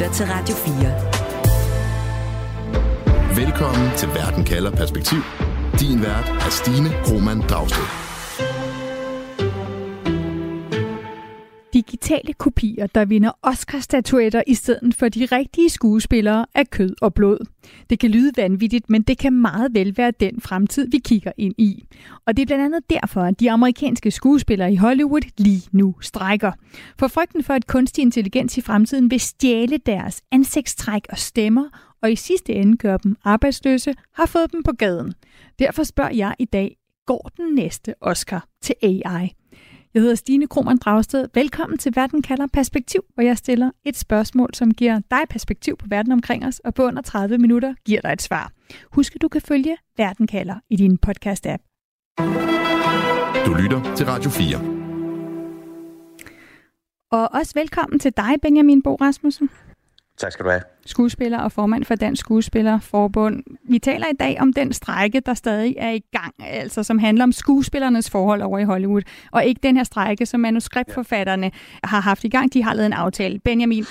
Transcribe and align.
lytter 0.00 0.14
til 0.14 0.26
Radio 0.26 0.54
4. 0.54 3.44
Velkommen 3.44 3.90
til 3.96 4.08
Verden 4.08 4.44
kalder 4.44 4.70
perspektiv. 4.70 5.18
Din 5.80 6.02
vært 6.02 6.28
er 6.28 6.50
Stine 6.50 6.90
Roman 7.08 7.40
Dragsted. 7.40 7.99
Digitale 11.90 12.32
kopier, 12.32 12.86
der 12.86 13.04
vinder 13.04 13.30
Oscar-statuetter 13.42 14.42
i 14.46 14.54
stedet 14.54 14.94
for 14.94 15.08
de 15.08 15.26
rigtige 15.26 15.70
skuespillere 15.70 16.46
af 16.54 16.70
kød 16.70 16.94
og 17.00 17.14
blod. 17.14 17.38
Det 17.90 17.98
kan 17.98 18.10
lyde 18.10 18.32
vanvittigt, 18.36 18.90
men 18.90 19.02
det 19.02 19.18
kan 19.18 19.32
meget 19.32 19.74
vel 19.74 19.96
være 19.96 20.10
den 20.10 20.40
fremtid, 20.40 20.88
vi 20.90 20.98
kigger 20.98 21.32
ind 21.36 21.54
i. 21.58 21.84
Og 22.26 22.36
det 22.36 22.42
er 22.42 22.46
blandt 22.46 22.64
andet 22.64 22.90
derfor, 22.90 23.20
at 23.20 23.40
de 23.40 23.50
amerikanske 23.50 24.10
skuespillere 24.10 24.72
i 24.72 24.76
Hollywood 24.76 25.30
lige 25.38 25.62
nu 25.72 25.94
strækker. 26.00 26.52
For 26.98 27.08
frygten 27.08 27.44
for, 27.44 27.54
at 27.54 27.66
kunstig 27.66 28.02
intelligens 28.02 28.58
i 28.58 28.60
fremtiden 28.60 29.10
vil 29.10 29.20
stjæle 29.20 29.78
deres 29.86 30.22
ansigtstræk 30.32 31.02
og 31.08 31.18
stemmer, 31.18 31.64
og 32.02 32.12
i 32.12 32.16
sidste 32.16 32.52
ende 32.52 32.76
gøre 32.76 32.98
dem 33.04 33.16
arbejdsløse, 33.24 33.94
har 34.14 34.26
fået 34.26 34.52
dem 34.52 34.62
på 34.62 34.72
gaden. 34.72 35.14
Derfor 35.58 35.82
spørger 35.82 36.14
jeg 36.14 36.34
i 36.38 36.44
dag, 36.44 36.76
går 37.06 37.30
den 37.36 37.54
næste 37.54 37.94
Oscar 38.00 38.46
til 38.62 38.74
AI? 38.82 39.39
Jeg 39.94 40.02
hedder 40.02 40.14
Stine 40.14 40.46
Krohmann 40.46 40.78
Dragsted. 40.78 41.28
Velkommen 41.34 41.78
til 41.78 41.92
Verden 41.96 42.22
kalder 42.22 42.46
perspektiv, 42.52 43.04
hvor 43.14 43.22
jeg 43.22 43.38
stiller 43.38 43.70
et 43.84 43.96
spørgsmål, 43.96 44.54
som 44.54 44.70
giver 44.70 45.00
dig 45.10 45.20
perspektiv 45.30 45.76
på 45.76 45.86
verden 45.88 46.12
omkring 46.12 46.46
os, 46.46 46.58
og 46.58 46.74
på 46.74 46.82
under 46.82 47.02
30 47.02 47.38
minutter 47.38 47.74
giver 47.84 48.00
dig 48.00 48.12
et 48.12 48.22
svar. 48.22 48.52
Husk, 48.92 49.14
at 49.14 49.22
du 49.22 49.28
kan 49.28 49.40
følge 49.40 49.76
Verden 49.96 50.26
kalder 50.26 50.54
i 50.70 50.76
din 50.76 50.98
podcast-app. 51.06 51.62
Du 53.46 53.54
lytter 53.54 53.94
til 53.96 54.06
Radio 54.06 54.30
4. 54.30 54.58
Og 57.10 57.28
også 57.32 57.52
velkommen 57.54 57.98
til 57.98 58.12
dig, 58.16 58.34
Benjamin 58.42 58.82
Bo 58.82 58.94
Rasmussen. 58.94 59.50
Tak 60.18 60.32
skal 60.32 60.44
du 60.44 60.50
have. 60.50 60.62
Skuespiller 60.86 61.38
og 61.38 61.52
formand 61.52 61.84
for 61.84 61.94
Dansk 61.94 62.20
Skuespillerforbund. 62.20 63.42
Vi 63.68 63.78
taler 63.78 64.06
i 64.06 64.16
dag 64.20 64.40
om 64.40 64.52
den 64.52 64.72
strække, 64.72 65.20
der 65.20 65.34
stadig 65.34 65.74
er 65.78 65.90
i 65.90 66.00
gang, 66.12 66.34
altså 66.38 66.82
som 66.82 66.98
handler 66.98 67.24
om 67.24 67.32
skuespillernes 67.32 68.10
forhold 68.10 68.42
over 68.42 68.58
i 68.58 68.64
Hollywood, 68.64 69.02
og 69.32 69.44
ikke 69.44 69.60
den 69.62 69.76
her 69.76 69.84
strække, 69.84 70.26
som 70.26 70.40
manuskriptforfatterne 70.40 71.50
har 71.84 72.00
haft 72.00 72.24
i 72.24 72.28
gang. 72.28 72.54
De 72.54 72.62
har 72.62 72.74
lavet 72.74 72.86
en 72.86 72.92
aftale. 72.92 73.38
Benjamin, 73.38 73.84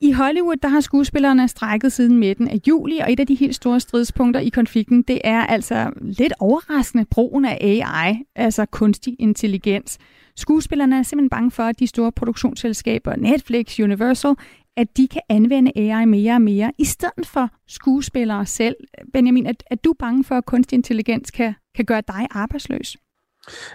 i 0.00 0.12
Hollywood 0.12 0.56
der 0.56 0.68
har 0.68 0.80
skuespillerne 0.80 1.48
strækket 1.48 1.92
siden 1.92 2.18
midten 2.18 2.48
af 2.48 2.60
juli, 2.68 2.98
og 2.98 3.12
et 3.12 3.20
af 3.20 3.26
de 3.26 3.34
helt 3.34 3.54
store 3.54 3.80
stridspunkter 3.80 4.40
i 4.40 4.48
konflikten, 4.48 5.02
det 5.02 5.20
er 5.24 5.46
altså 5.46 5.90
lidt 6.00 6.32
overraskende 6.40 7.04
brugen 7.04 7.44
af 7.44 7.58
AI, 7.60 8.14
altså 8.36 8.66
kunstig 8.66 9.16
intelligens. 9.18 9.98
Skuespillerne 10.36 10.98
er 10.98 11.02
simpelthen 11.02 11.30
bange 11.30 11.50
for, 11.50 11.62
at 11.62 11.78
de 11.78 11.86
store 11.86 12.12
produktionsselskaber, 12.12 13.16
Netflix, 13.16 13.80
Universal, 13.80 14.34
at 14.76 14.96
de 14.96 15.08
kan 15.08 15.22
anvende 15.28 15.72
AI 15.76 16.04
mere 16.04 16.34
og 16.34 16.42
mere, 16.42 16.72
i 16.78 16.84
stedet 16.84 17.26
for 17.26 17.50
skuespillere 17.68 18.46
selv. 18.46 18.76
Benjamin, 19.12 19.46
er, 19.46 19.52
er 19.70 19.76
du 19.76 19.94
bange 19.98 20.24
for, 20.24 20.34
at 20.34 20.44
kunstig 20.44 20.76
intelligens 20.76 21.30
kan, 21.30 21.54
kan 21.74 21.84
gøre 21.84 22.02
dig 22.08 22.26
arbejdsløs? 22.30 22.96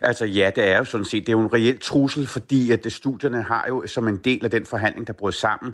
Altså 0.02 0.26
ja, 0.26 0.52
det 0.56 0.68
er 0.70 0.78
jo 0.78 0.84
sådan 0.84 1.06
set, 1.06 1.28
det 1.28 1.30
er 1.30 1.38
jo 1.38 1.42
en 1.42 1.54
reel 1.54 1.80
trussel, 1.80 2.28
fordi 2.28 2.72
at 2.72 2.84
det, 2.84 2.94
studierne 2.94 3.42
har 3.42 3.66
jo 3.68 3.88
som 3.88 4.08
en 4.08 4.18
del 4.18 4.46
af 4.46 4.52
den 4.52 4.66
forhandling, 4.66 5.08
der 5.08 5.14
brød 5.14 5.32
sammen, 5.32 5.74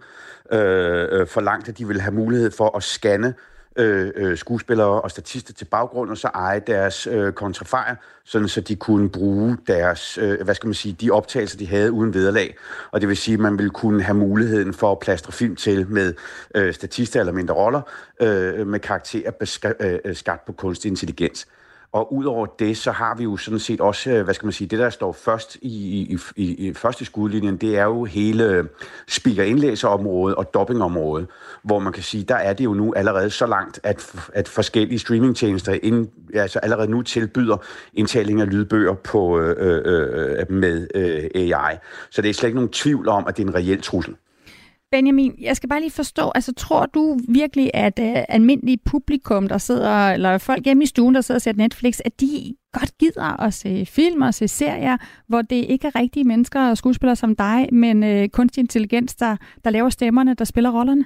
øh, 0.52 1.08
øh, 1.12 1.28
forlangt, 1.28 1.70
at 1.70 1.78
de 1.78 1.88
vil 1.88 2.02
have 2.02 2.14
mulighed 2.14 2.52
for 2.52 2.78
at 2.78 2.84
scanne 2.84 3.34
øh, 3.76 4.12
øh, 4.16 4.38
skuespillere 4.38 5.02
og 5.02 5.12
statister 5.12 5.54
til 5.54 5.66
baggrund, 5.66 6.09
og 6.09 6.18
så 6.18 6.28
eje 6.28 6.62
deres 6.68 7.08
øh, 7.08 7.34
kontrafejr, 7.34 7.95
sådan 8.26 8.48
så 8.48 8.62
de 8.62 8.76
kunne 8.76 9.09
bruge 9.09 9.58
deres, 9.68 10.18
øh, 10.18 10.42
hvad 10.42 10.56
skal 10.56 10.68
man 10.68 10.73
sige, 10.73 10.94
de 11.02 11.12
optagelser, 11.12 11.58
de 11.58 11.68
havde 11.68 11.92
uden 11.92 12.14
vederlag. 12.14 12.56
Og 12.92 13.02
det 13.02 13.09
vil 13.09 13.18
sige, 13.18 13.34
at 13.34 13.40
man 13.40 13.58
ville 13.58 13.72
kunne 13.72 14.03
have 14.03 14.18
muligheden 14.18 14.73
for 14.73 14.92
at 14.92 15.00
plastre 15.00 15.31
film 15.31 15.56
til 15.56 15.88
med 15.90 16.14
øh, 16.56 16.73
statister 16.73 17.20
eller 17.20 17.34
mindre 17.34 17.53
roller, 17.53 17.81
øh, 18.22 18.68
med 18.68 18.80
karakterer 18.80 19.31
beska- 19.31 19.86
øh, 20.06 20.16
skabt 20.16 20.46
på 20.46 20.52
kunstig 20.52 20.90
intelligens. 20.90 21.47
Og 21.95 22.13
udover 22.13 22.45
det, 22.45 22.78
så 22.78 22.91
har 22.91 23.16
vi 23.16 23.23
jo 23.23 23.38
sådan 23.38 23.59
set 23.59 23.81
også, 23.81 24.09
øh, 24.09 24.23
hvad 24.23 24.33
skal 24.33 24.45
man 24.45 24.53
sige, 24.53 24.67
det 24.67 24.79
der 24.79 24.89
står 24.89 25.11
først 25.11 25.57
i, 25.61 25.69
i, 26.13 26.17
i, 26.35 26.67
i 26.67 26.73
første 26.73 27.06
skudlinjen, 27.06 27.57
det 27.57 27.78
er 27.78 27.83
jo 27.83 28.03
hele 28.03 28.67
speaker-indlæserområdet 29.07 30.35
og 30.35 30.53
dobbingområdet, 30.53 31.28
hvor 31.63 31.79
man 31.79 31.94
kan 31.94 32.03
sige, 32.03 32.23
der 32.23 32.35
er 32.35 32.53
det 32.53 32.66
jo 32.66 32.73
nu 32.73 32.94
allerede 32.94 33.29
så 33.29 33.45
langt, 33.45 33.79
at, 33.83 34.16
at 34.33 34.47
forskellige 34.47 35.00
streamingtjenester 35.00 35.78
ind, 35.83 36.07
altså 36.33 36.59
allerede 36.59 36.91
nu 36.91 37.01
tilbyder 37.01 37.57
indtaling 37.94 38.41
af 38.41 38.50
lydbøger 38.50 38.94
på, 38.94 39.39
øh, 39.39 39.81
øh, 39.85 40.39
øh 40.39 40.51
med 40.51 40.88
øh, 40.95 41.29
AI. 41.35 41.75
Så 42.09 42.22
det 42.22 42.29
er 42.29 42.33
slet 42.33 42.47
ikke 42.47 42.56
nogen 42.56 42.72
tvivl 42.72 43.07
om, 43.07 43.27
at 43.27 43.38
det 43.38 43.44
er 43.44 43.47
en 43.47 43.56
reel 43.56 43.81
trussel. 43.81 44.16
Benjamin, 44.95 45.35
jeg 45.41 45.56
skal 45.56 45.69
bare 45.69 45.79
lige 45.79 45.91
forstå, 45.91 46.31
altså 46.35 46.53
tror 46.53 46.85
du 46.85 47.19
virkelig, 47.28 47.72
at 47.73 48.00
uh, 48.01 48.23
almindelige 48.29 48.78
publikum, 48.85 49.47
der 49.47 49.57
sidder, 49.57 50.11
eller 50.11 50.38
folk 50.38 50.66
hjemme 50.66 50.83
i 50.83 50.88
stuen, 50.88 51.16
der 51.16 51.22
sidder 51.22 51.38
og 51.38 51.41
ser 51.41 51.53
Netflix, 51.53 52.00
at 52.06 52.22
de 52.22 52.56
godt 52.73 52.97
gider 52.97 53.41
at 53.41 53.53
se 53.53 53.85
film 53.89 54.22
og 54.22 54.33
se 54.33 54.47
serier, 54.47 54.97
hvor 55.28 55.41
det 55.41 55.56
ikke 55.56 55.88
er 55.88 56.00
rigtige 56.00 56.23
mennesker 56.23 56.69
og 56.69 56.78
skuespillere 56.78 57.16
som 57.16 57.35
dig, 57.35 57.69
men 57.72 58.03
uh, 58.03 58.28
kunstig 58.28 58.61
intelligens, 58.61 59.16
der, 59.16 59.38
der 59.63 59.69
laver 59.69 59.89
stemmerne, 59.89 60.33
der 60.33 60.45
spiller 60.45 60.72
rollerne? 60.72 61.06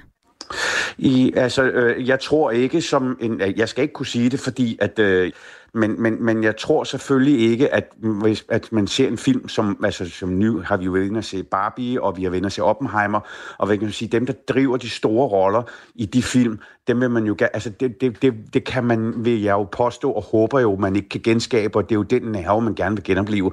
I, 0.98 1.32
altså, 1.36 1.62
øh, 1.62 2.08
jeg 2.08 2.20
tror 2.20 2.50
ikke 2.50 2.82
som 2.82 3.18
en, 3.20 3.40
øh, 3.40 3.58
jeg 3.58 3.68
skal 3.68 3.82
ikke 3.82 3.94
kunne 3.94 4.06
sige 4.06 4.30
det, 4.30 4.40
fordi 4.40 4.78
at 4.80 4.98
øh, 4.98 5.32
men, 5.74 6.02
men, 6.02 6.24
men 6.24 6.44
jeg 6.44 6.56
tror 6.56 6.84
selvfølgelig 6.84 7.50
ikke, 7.50 7.74
at 7.74 7.92
hvis 7.98 8.44
at 8.48 8.72
man 8.72 8.86
ser 8.86 9.08
en 9.08 9.18
film, 9.18 9.48
som, 9.48 9.84
altså, 9.84 10.10
som 10.10 10.28
nu 10.28 10.62
har 10.64 10.76
vi 10.76 10.84
jo 10.84 10.90
været 10.90 11.16
at 11.16 11.24
se 11.24 11.42
Barbie, 11.42 12.02
og 12.02 12.16
vi 12.16 12.22
har 12.22 12.30
været 12.30 12.46
at 12.46 12.52
se 12.52 12.62
Oppenheimer, 12.62 13.20
og 13.58 13.66
hvad 13.66 13.76
kan 13.76 13.84
man 13.84 13.92
sige, 13.92 14.08
dem, 14.08 14.26
der 14.26 14.32
driver 14.48 14.76
de 14.76 14.90
store 14.90 15.28
roller 15.28 15.62
i 15.94 16.06
de 16.06 16.22
film, 16.22 16.58
dem 16.88 17.00
vil 17.00 17.10
man 17.10 17.24
jo, 17.24 17.36
altså 17.40 17.70
det, 17.70 18.00
det, 18.00 18.22
det, 18.22 18.34
det 18.52 18.64
kan 18.64 18.84
man, 18.84 19.24
vil 19.24 19.42
jeg 19.42 19.52
jo 19.52 19.64
påstå, 19.64 20.10
og 20.10 20.22
håber 20.22 20.60
jo, 20.60 20.76
man 20.76 20.96
ikke 20.96 21.08
kan 21.08 21.20
genskabe, 21.24 21.78
og 21.78 21.82
det 21.88 21.94
er 21.94 21.98
jo 21.98 22.02
den 22.02 22.22
nerve, 22.22 22.62
man 22.62 22.74
gerne 22.74 22.96
vil 22.96 23.04
genopleve. 23.04 23.52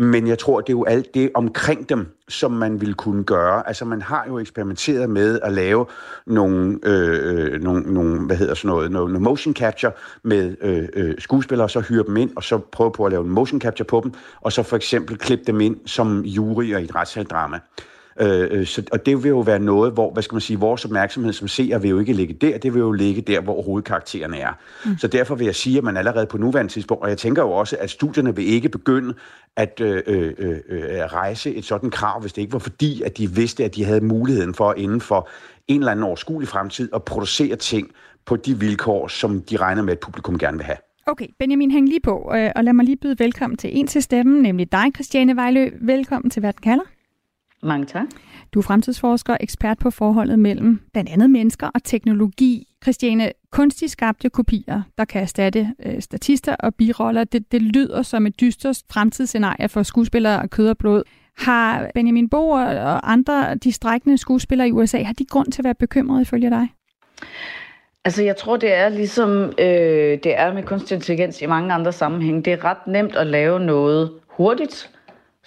Men 0.00 0.26
jeg 0.26 0.38
tror, 0.38 0.60
det 0.60 0.68
er 0.68 0.76
jo 0.76 0.84
alt 0.84 1.14
det 1.14 1.30
omkring 1.34 1.88
dem, 1.88 2.06
som 2.28 2.52
man 2.52 2.80
ville 2.80 2.94
kunne 2.94 3.24
gøre. 3.24 3.68
Altså 3.68 3.84
man 3.84 4.02
har 4.02 4.24
jo 4.28 4.38
eksperimenteret 4.38 5.10
med 5.10 5.40
at 5.42 5.52
lave 5.52 5.86
nogle, 6.26 6.78
øh, 6.84 7.52
øh 7.54 7.62
nogle, 7.62 7.94
nogle 7.94 8.26
hvad 8.26 8.36
hedder 8.36 8.54
sådan 8.54 8.68
noget, 8.68 8.90
nogle 8.90 9.18
motion 9.18 9.54
capture 9.54 9.92
med 10.22 10.56
øh, 10.60 10.88
øh, 10.94 11.14
skuespillere, 11.18 11.68
så 11.68 11.80
hyre 11.80 12.04
dem 12.06 12.16
ind, 12.16 12.30
og 12.36 12.44
så 12.44 12.58
prøve 12.58 12.92
på 12.92 13.04
at 13.04 13.12
lave 13.12 13.24
en 13.24 13.30
motion 13.30 13.60
capture 13.60 13.84
på 13.84 14.00
dem, 14.04 14.12
og 14.40 14.52
så 14.52 14.62
for 14.62 14.76
eksempel 14.76 15.18
klippe 15.18 15.44
dem 15.44 15.60
ind 15.60 15.76
som 15.86 16.24
juryer 16.24 16.78
i 16.78 16.84
et 16.84 16.94
retssaldrama 16.94 17.60
øh, 18.20 18.66
så, 18.66 18.82
og 18.92 19.06
det 19.06 19.22
vil 19.22 19.28
jo 19.28 19.40
være 19.40 19.58
noget, 19.58 19.92
hvor, 19.92 20.12
hvad 20.12 20.22
skal 20.22 20.34
man 20.34 20.40
sige, 20.40 20.58
vores 20.58 20.84
opmærksomhed 20.84 21.32
som 21.32 21.48
seer 21.48 21.78
vil 21.78 21.90
jo 21.90 21.98
ikke 21.98 22.12
ligge 22.12 22.34
der, 22.34 22.58
det 22.58 22.74
vil 22.74 22.80
jo 22.80 22.92
ligge 22.92 23.20
der, 23.20 23.40
hvor 23.40 23.62
hovedkaraktererne 23.62 24.38
er. 24.38 24.52
Mm. 24.84 24.98
Så 24.98 25.08
derfor 25.08 25.34
vil 25.34 25.44
jeg 25.44 25.54
sige, 25.54 25.78
at 25.78 25.84
man 25.84 25.96
allerede 25.96 26.26
på 26.26 26.38
nuværende 26.38 26.72
tidspunkt, 26.72 27.02
og 27.02 27.08
jeg 27.08 27.18
tænker 27.18 27.42
jo 27.42 27.50
også, 27.50 27.76
at 27.80 27.90
studierne 27.90 28.36
vil 28.36 28.46
ikke 28.46 28.68
begynde 28.68 29.14
at 29.56 29.80
øh, 29.80 30.02
øh, 30.06 30.32
øh, 30.38 30.58
øh 30.68 30.82
rejse 30.98 31.54
et 31.54 31.64
sådan 31.64 31.90
krav, 31.90 32.20
hvis 32.20 32.32
det 32.32 32.42
ikke 32.42 32.52
var 32.52 32.58
fordi, 32.58 33.02
at 33.02 33.18
de 33.18 33.30
vidste, 33.30 33.64
at 33.64 33.74
de 33.74 33.84
havde 33.84 34.00
muligheden 34.00 34.54
for 34.54 34.74
inden 34.76 35.00
for 35.00 35.28
en 35.68 35.80
eller 35.80 35.92
anden 35.92 36.04
overskuelig 36.04 36.48
fremtid 36.48 36.88
at 36.94 37.04
producere 37.04 37.56
ting 37.56 37.90
på 38.26 38.36
de 38.36 38.58
vilkår, 38.58 39.08
som 39.08 39.42
de 39.42 39.56
regner 39.56 39.82
med, 39.82 39.92
at 39.92 39.98
publikum 39.98 40.38
gerne 40.38 40.56
vil 40.56 40.66
have. 40.66 40.78
Okay, 41.06 41.26
Benjamin, 41.38 41.70
hæng 41.70 41.88
lige 41.88 42.00
på, 42.00 42.32
øh, 42.34 42.50
og 42.56 42.64
lad 42.64 42.72
mig 42.72 42.84
lige 42.84 42.96
byde 42.96 43.18
velkommen 43.18 43.56
til 43.56 43.78
en 43.78 43.86
til 43.86 44.02
stemmen, 44.02 44.42
nemlig 44.42 44.72
dig, 44.72 44.84
Christiane 44.94 45.36
Vejlø. 45.36 45.70
Velkommen 45.80 46.30
til 46.30 46.42
Verden 46.42 46.62
kalder. 46.62 46.97
Mange 47.62 47.86
tak. 47.86 48.06
Du 48.54 48.58
er 48.58 48.62
fremtidsforsker 48.62 49.32
og 49.32 49.38
ekspert 49.40 49.78
på 49.78 49.90
forholdet 49.90 50.38
mellem 50.38 50.80
blandt 50.92 51.10
andet 51.10 51.30
mennesker 51.30 51.70
og 51.74 51.84
teknologi. 51.84 52.66
Christiane, 52.82 53.32
kunstigt 53.52 53.92
skabte 53.92 54.30
kopier, 54.30 54.82
der 54.98 55.04
kan 55.04 55.22
erstatte 55.22 55.72
øh, 55.86 56.02
statister 56.02 56.54
og 56.54 56.74
biroller, 56.74 57.24
det, 57.24 57.52
det 57.52 57.62
lyder 57.62 58.02
som 58.02 58.26
et 58.26 58.40
dystert 58.40 58.82
fremtidsscenarie 58.90 59.68
for 59.68 59.82
skuespillere 59.82 60.42
af 60.42 60.50
kød 60.50 60.68
og 60.68 60.78
blod. 60.78 61.02
Har 61.38 61.90
Benjamin 61.94 62.28
Bo 62.28 62.48
og 62.50 63.12
andre 63.12 63.54
de 63.54 63.72
strækkende 63.72 64.18
skuespillere 64.18 64.68
i 64.68 64.72
USA, 64.72 65.02
har 65.02 65.12
de 65.12 65.24
grund 65.24 65.52
til 65.52 65.60
at 65.60 65.64
være 65.64 65.74
bekymrede 65.74 66.22
ifølge 66.22 66.50
dig? 66.50 66.68
Altså, 68.04 68.22
jeg 68.22 68.36
tror, 68.36 68.56
det 68.56 68.74
er 68.74 68.88
ligesom 68.88 69.30
øh, 69.58 70.18
det 70.24 70.38
er 70.38 70.52
med 70.54 70.62
kunstig 70.62 70.94
intelligens 70.94 71.42
i 71.42 71.46
mange 71.46 71.74
andre 71.74 71.92
sammenhænge. 71.92 72.42
Det 72.42 72.52
er 72.52 72.64
ret 72.64 72.86
nemt 72.86 73.16
at 73.16 73.26
lave 73.26 73.60
noget 73.60 74.12
hurtigt, 74.28 74.90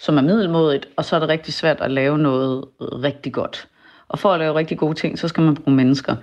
som 0.02 0.18
er 0.18 0.22
middelmådigt, 0.22 0.88
og 0.96 1.04
så 1.04 1.16
er 1.16 1.20
det 1.20 1.28
rigtig 1.28 1.54
svært 1.54 1.80
at 1.80 1.90
lave 1.90 2.18
noget 2.18 2.64
rigtig 2.80 3.32
godt. 3.32 3.68
Og 4.08 4.18
for 4.18 4.32
at 4.32 4.38
lave 4.38 4.54
rigtig 4.54 4.78
gode 4.78 4.94
ting, 4.94 5.18
så 5.18 5.28
skal 5.28 5.42
man 5.42 5.54
bruge 5.54 5.76
mennesker. 5.76 6.16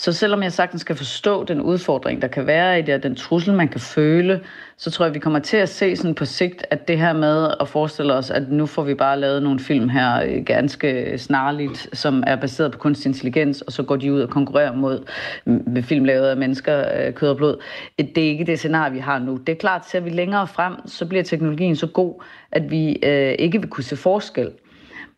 Så 0.00 0.12
selvom 0.12 0.42
jeg 0.42 0.52
sagtens 0.52 0.80
skal 0.80 0.96
forstå 0.96 1.44
den 1.44 1.60
udfordring, 1.60 2.22
der 2.22 2.28
kan 2.28 2.46
være 2.46 2.78
i 2.78 2.82
det, 2.82 2.94
og 2.94 3.02
den 3.02 3.14
trussel, 3.14 3.54
man 3.54 3.68
kan 3.68 3.80
føle, 3.80 4.40
så 4.76 4.90
tror 4.90 5.04
jeg, 5.04 5.14
vi 5.14 5.18
kommer 5.18 5.38
til 5.38 5.56
at 5.56 5.68
se 5.68 5.96
sådan 5.96 6.14
på 6.14 6.24
sigt, 6.24 6.66
at 6.70 6.88
det 6.88 6.98
her 6.98 7.12
med 7.12 7.48
at 7.60 7.68
forestille 7.68 8.14
os, 8.14 8.30
at 8.30 8.50
nu 8.50 8.66
får 8.66 8.82
vi 8.82 8.94
bare 8.94 9.20
lavet 9.20 9.42
nogle 9.42 9.60
film 9.60 9.88
her 9.88 10.22
øh, 10.22 10.44
ganske 10.44 11.18
snarligt, 11.18 11.88
som 11.92 12.24
er 12.26 12.36
baseret 12.36 12.72
på 12.72 12.78
kunstig 12.78 13.08
intelligens, 13.08 13.62
og 13.62 13.72
så 13.72 13.82
går 13.82 13.96
de 13.96 14.12
ud 14.12 14.20
og 14.20 14.30
konkurrerer 14.30 14.74
mod 14.74 15.04
med 15.44 15.82
film 15.82 16.04
lavet 16.04 16.28
af 16.28 16.36
mennesker, 16.36 17.06
øh, 17.06 17.12
kød 17.12 17.28
og 17.28 17.36
blod. 17.36 17.62
Det 17.98 18.18
er 18.18 18.28
ikke 18.28 18.44
det 18.44 18.58
scenarie, 18.58 18.92
vi 18.92 18.98
har 18.98 19.18
nu. 19.18 19.36
Det 19.36 19.52
er 19.52 19.56
klart, 19.56 19.80
at 19.80 19.90
ser 19.90 20.00
vi 20.00 20.10
længere 20.10 20.46
frem, 20.46 20.74
så 20.86 21.06
bliver 21.06 21.24
teknologien 21.24 21.76
så 21.76 21.86
god, 21.86 22.22
at 22.52 22.70
vi 22.70 22.98
øh, 23.02 23.34
ikke 23.38 23.60
vil 23.60 23.70
kunne 23.70 23.84
se 23.84 23.96
forskel. 23.96 24.50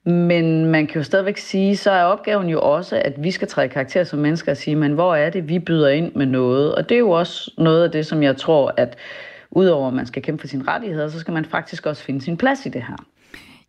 Men 0.05 0.67
man 0.67 0.87
kan 0.87 0.97
jo 0.97 1.03
stadigvæk 1.03 1.37
sige, 1.37 1.77
så 1.77 1.91
er 1.91 2.05
opgaven 2.05 2.49
jo 2.49 2.61
også, 2.61 3.03
at 3.05 3.23
vi 3.23 3.31
skal 3.31 3.49
træde 3.49 3.69
karakter 3.69 4.05
som 4.05 4.19
mennesker 4.19 4.53
og 4.53 4.57
sige, 4.57 4.77
men 4.77 4.93
hvor 4.93 5.15
er 5.15 5.31
det, 5.31 5.49
vi 5.49 5.59
byder 5.59 5.89
ind 5.89 6.15
med 6.15 6.27
noget? 6.27 6.75
Og 6.75 6.89
det 6.89 6.95
er 6.95 6.99
jo 6.99 7.11
også 7.11 7.51
noget 7.59 7.85
af 7.85 7.91
det, 7.91 8.07
som 8.07 8.23
jeg 8.23 8.37
tror, 8.37 8.75
at 8.77 8.97
udover 9.51 9.89
at 9.89 9.95
man 9.95 10.07
skal 10.07 10.23
kæmpe 10.23 10.41
for 10.41 10.49
sine 10.49 10.65
rettigheder, 10.69 11.09
så 11.09 11.21
skal 11.21 11.35
man 11.35 11.45
faktisk 11.45 11.87
også 11.87 12.05
finde 12.05 12.21
sin 12.21 12.37
plads 12.37 12.67
i 12.67 12.69
det 12.69 12.83
her. 12.83 12.97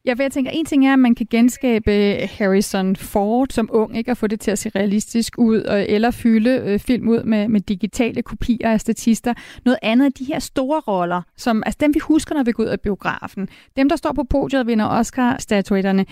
Ja, 0.06 0.14
for 0.14 0.24
jeg 0.24 0.32
tænker, 0.32 0.52
en 0.52 0.66
ting 0.66 0.88
er, 0.88 0.94
at 0.94 1.00
man 1.00 1.16
kan 1.16 1.28
genskabe 1.30 1.92
øh, 1.92 2.30
Harrison 2.38 2.96
Ford 2.96 3.48
som 3.50 3.70
ung, 3.72 3.98
ikke, 3.98 4.12
og 4.12 4.18
få 4.18 4.28
det 4.28 4.40
til 4.40 4.52
at 4.52 4.60
se 4.60 4.70
realistisk 4.76 5.38
ud, 5.38 5.86
eller 5.88 6.12
fylde 6.12 6.50
øh, 6.50 6.80
film 6.80 7.08
ud 7.08 7.24
med, 7.24 7.48
med 7.48 7.62
digitale 7.62 8.22
kopier 8.22 8.72
af 8.72 8.82
statister. 8.82 9.34
Noget 9.66 9.80
andet 9.82 10.06
er 10.06 10.10
de 10.10 10.24
her 10.24 10.40
store 10.40 10.80
roller, 10.80 11.22
som 11.38 11.64
altså 11.66 11.78
dem 11.82 11.94
vi 11.94 12.00
husker, 12.00 12.36
når 12.36 12.44
vi 12.44 12.52
går 12.52 12.64
ud 12.64 12.68
af 12.68 12.82
biografen. 12.82 13.48
Dem, 13.76 13.90
der 13.90 13.96
står 13.96 14.14
på 14.14 14.24
podiet 14.24 14.60
og 14.60 14.68
vinder 14.68 14.86
Oscar-statuetterne. 14.86 16.06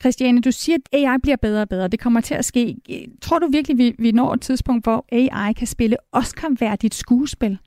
Christiane, 0.00 0.40
du 0.40 0.52
siger, 0.52 0.78
at 0.92 0.98
AI 0.98 1.18
bliver 1.22 1.36
bedre 1.36 1.62
og 1.62 1.68
bedre. 1.68 1.88
Det 1.88 2.00
kommer 2.00 2.20
til 2.20 2.34
at 2.34 2.44
ske. 2.44 2.76
Tror 3.22 3.38
du 3.38 3.48
virkelig, 3.52 3.78
vi, 3.78 3.94
vi 3.98 4.12
når 4.12 4.34
et 4.34 4.40
tidspunkt, 4.40 4.84
hvor 4.84 5.04
AI 5.12 5.52
kan 5.52 5.66
spille 5.66 5.96
Oscar-værdigt 6.12 6.94
skuespil? 6.94 7.58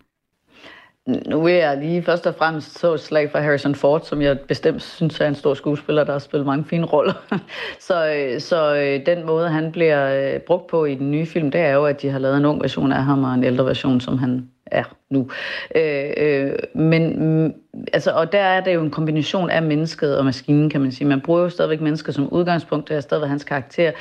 Nu 1.27 1.44
vil 1.44 1.53
jeg 1.53 1.77
lige 1.77 2.03
først 2.03 2.27
og 2.27 2.35
fremmest 2.35 2.79
så 2.79 2.94
et 2.94 3.00
slag 3.00 3.31
for 3.31 3.39
Harrison 3.39 3.75
Ford, 3.75 4.01
som 4.01 4.21
jeg 4.21 4.39
bestemt 4.39 4.81
synes 4.81 5.21
er 5.21 5.27
en 5.27 5.35
stor 5.35 5.53
skuespiller, 5.53 6.03
der 6.03 6.11
har 6.11 6.19
spillet 6.19 6.45
mange 6.45 6.65
fine 6.65 6.85
roller. 6.85 7.13
så 7.88 8.13
øh, 8.13 8.41
så 8.41 8.75
øh, 8.75 9.06
den 9.06 9.25
måde, 9.25 9.50
han 9.50 9.71
bliver 9.71 10.33
øh, 10.33 10.39
brugt 10.39 10.67
på 10.67 10.85
i 10.85 10.95
den 10.95 11.11
nye 11.11 11.25
film, 11.25 11.51
det 11.51 11.61
er 11.61 11.73
jo, 11.73 11.85
at 11.85 12.01
de 12.01 12.09
har 12.09 12.19
lavet 12.19 12.38
en 12.38 12.45
ung 12.45 12.61
version 12.61 12.91
af 12.91 13.03
ham 13.03 13.23
og 13.23 13.33
en 13.33 13.44
ældre 13.44 13.65
version, 13.65 14.01
som 14.01 14.17
han 14.17 14.50
er 14.71 14.83
nu. 15.10 15.30
Øh, 15.75 16.10
øh, 16.18 16.51
men 16.75 17.19
mm, 17.19 17.54
altså, 17.94 18.12
og 18.12 18.31
der 18.31 18.39
er 18.39 18.63
det 18.63 18.74
jo 18.74 18.81
en 18.81 18.92
kombination 18.92 19.50
af 19.50 19.62
mennesket 19.62 20.18
og 20.18 20.25
maskinen, 20.25 20.69
kan 20.69 20.81
man 20.81 20.92
sige. 20.92 21.07
Man 21.07 21.21
bruger 21.21 21.42
jo 21.42 21.50
stadigvæk 21.50 21.81
mennesket 21.81 22.16
som 22.16 22.33
udgangspunkt, 22.33 22.89
det 22.89 22.98
er 22.98 23.01
stadigvæk 23.01 23.30
hans 23.30 23.44
karakter. 23.44 23.92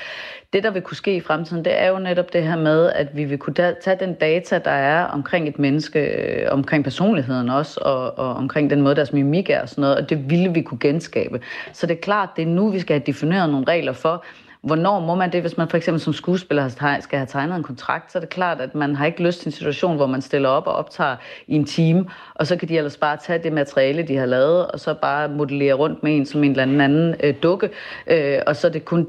Det, 0.53 0.63
der 0.63 0.71
vil 0.71 0.83
kunne 0.83 0.97
ske 0.97 1.17
i 1.17 1.21
fremtiden, 1.21 1.65
det 1.65 1.83
er 1.83 1.89
jo 1.89 1.99
netop 1.99 2.33
det 2.33 2.43
her 2.43 2.57
med, 2.57 2.93
at 2.93 3.17
vi 3.17 3.25
vil 3.25 3.39
kunne 3.39 3.55
tage 3.55 3.97
den 4.01 4.15
data, 4.15 4.59
der 4.65 4.71
er 4.71 5.05
omkring 5.05 5.49
et 5.49 5.59
menneske, 5.59 6.01
øh, 6.01 6.47
omkring 6.51 6.85
personligheden 6.85 7.49
også, 7.49 7.81
og, 7.81 8.19
og 8.19 8.35
omkring 8.35 8.71
den 8.71 8.83
måde, 8.83 8.95
deres 8.95 9.13
mimik 9.13 9.51
er 9.51 9.61
og 9.61 9.69
sådan 9.69 9.83
noget, 9.83 9.97
og 9.97 10.11
det 10.11 10.31
ville 10.31 10.55
vi 10.55 10.63
kunne 10.63 10.81
genskabe. 10.81 11.41
Så 11.73 11.87
det 11.87 11.95
er 11.95 12.01
klart, 12.01 12.29
det 12.37 12.43
er 12.43 12.47
nu, 12.47 12.71
vi 12.71 12.81
skal 12.81 12.95
have 12.95 13.07
defineret 13.07 13.51
nogle 13.51 13.67
regler 13.69 13.93
for, 13.93 14.25
Hvornår 14.63 15.01
må 15.01 15.15
man 15.15 15.33
det, 15.33 15.41
hvis 15.41 15.57
man 15.57 15.69
for 15.69 15.77
eksempel 15.77 16.01
som 16.01 16.13
skuespiller 16.13 16.69
skal 17.01 17.19
have 17.19 17.27
tegnet 17.27 17.57
en 17.57 17.63
kontrakt, 17.63 18.13
så 18.13 18.19
er 18.19 18.21
det 18.21 18.29
klart, 18.29 18.61
at 18.61 18.75
man 18.75 18.97
har 18.97 19.07
ikke 19.07 19.23
lyst 19.23 19.41
til 19.41 19.49
en 19.49 19.53
situation, 19.53 19.97
hvor 19.97 20.07
man 20.07 20.23
stiller 20.23 20.49
op 20.49 20.67
og 20.67 20.73
optager 20.73 21.17
i 21.47 21.55
en 21.55 21.65
time, 21.65 22.07
og 22.35 22.47
så 22.47 22.57
kan 22.57 22.69
de 22.69 22.77
ellers 22.77 22.97
bare 22.97 23.17
tage 23.17 23.43
det 23.43 23.53
materiale, 23.53 24.03
de 24.03 24.17
har 24.17 24.27
lavet, 24.27 24.67
og 24.67 24.81
så 24.81 24.95
bare 24.95 25.29
modellere 25.29 25.75
rundt 25.75 26.03
med 26.03 26.17
en 26.17 26.27
som 26.27 26.45
en 26.45 26.51
eller 26.51 26.63
anden, 26.63 26.81
anden 26.81 27.15
øh, 27.23 27.35
dukke, 27.43 27.71
øh, 28.07 28.39
og 28.47 28.57
så 28.57 28.67
er 28.67 28.71
det 28.71 28.85
kun 28.85 29.07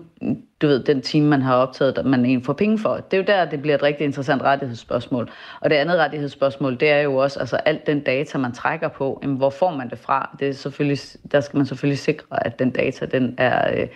du 0.61 0.67
ved, 0.67 0.83
den 0.83 1.01
time, 1.01 1.27
man 1.27 1.41
har 1.41 1.55
optaget, 1.55 1.97
at 1.97 2.05
man 2.05 2.25
en 2.25 2.43
får 2.43 2.53
penge 2.53 2.79
for. 2.79 2.95
Det 2.95 3.13
er 3.13 3.17
jo 3.17 3.23
der, 3.27 3.45
det 3.45 3.61
bliver 3.61 3.75
et 3.75 3.83
rigtig 3.83 4.05
interessant 4.05 4.41
rettighedsspørgsmål. 4.41 5.29
Og 5.61 5.69
det 5.69 5.75
andet 5.75 5.97
rettighedsspørgsmål, 5.97 6.79
det 6.79 6.89
er 6.89 6.99
jo 6.99 7.15
også, 7.15 7.39
altså 7.39 7.55
alt 7.55 7.87
den 7.87 7.99
data, 7.99 8.37
man 8.37 8.51
trækker 8.51 8.87
på, 8.87 9.19
jamen, 9.23 9.37
hvor 9.37 9.49
får 9.49 9.71
man 9.71 9.89
det 9.89 9.99
fra? 9.99 10.35
Det 10.39 10.47
er 10.47 10.53
selvfølgelig, 10.53 10.99
der 11.31 11.41
skal 11.41 11.57
man 11.57 11.65
selvfølgelig 11.65 11.99
sikre, 11.99 12.45
at 12.45 12.59
den 12.59 12.71
data, 12.71 13.05
den 13.05 13.35
er... 13.37 13.81
Øh, 13.81 13.87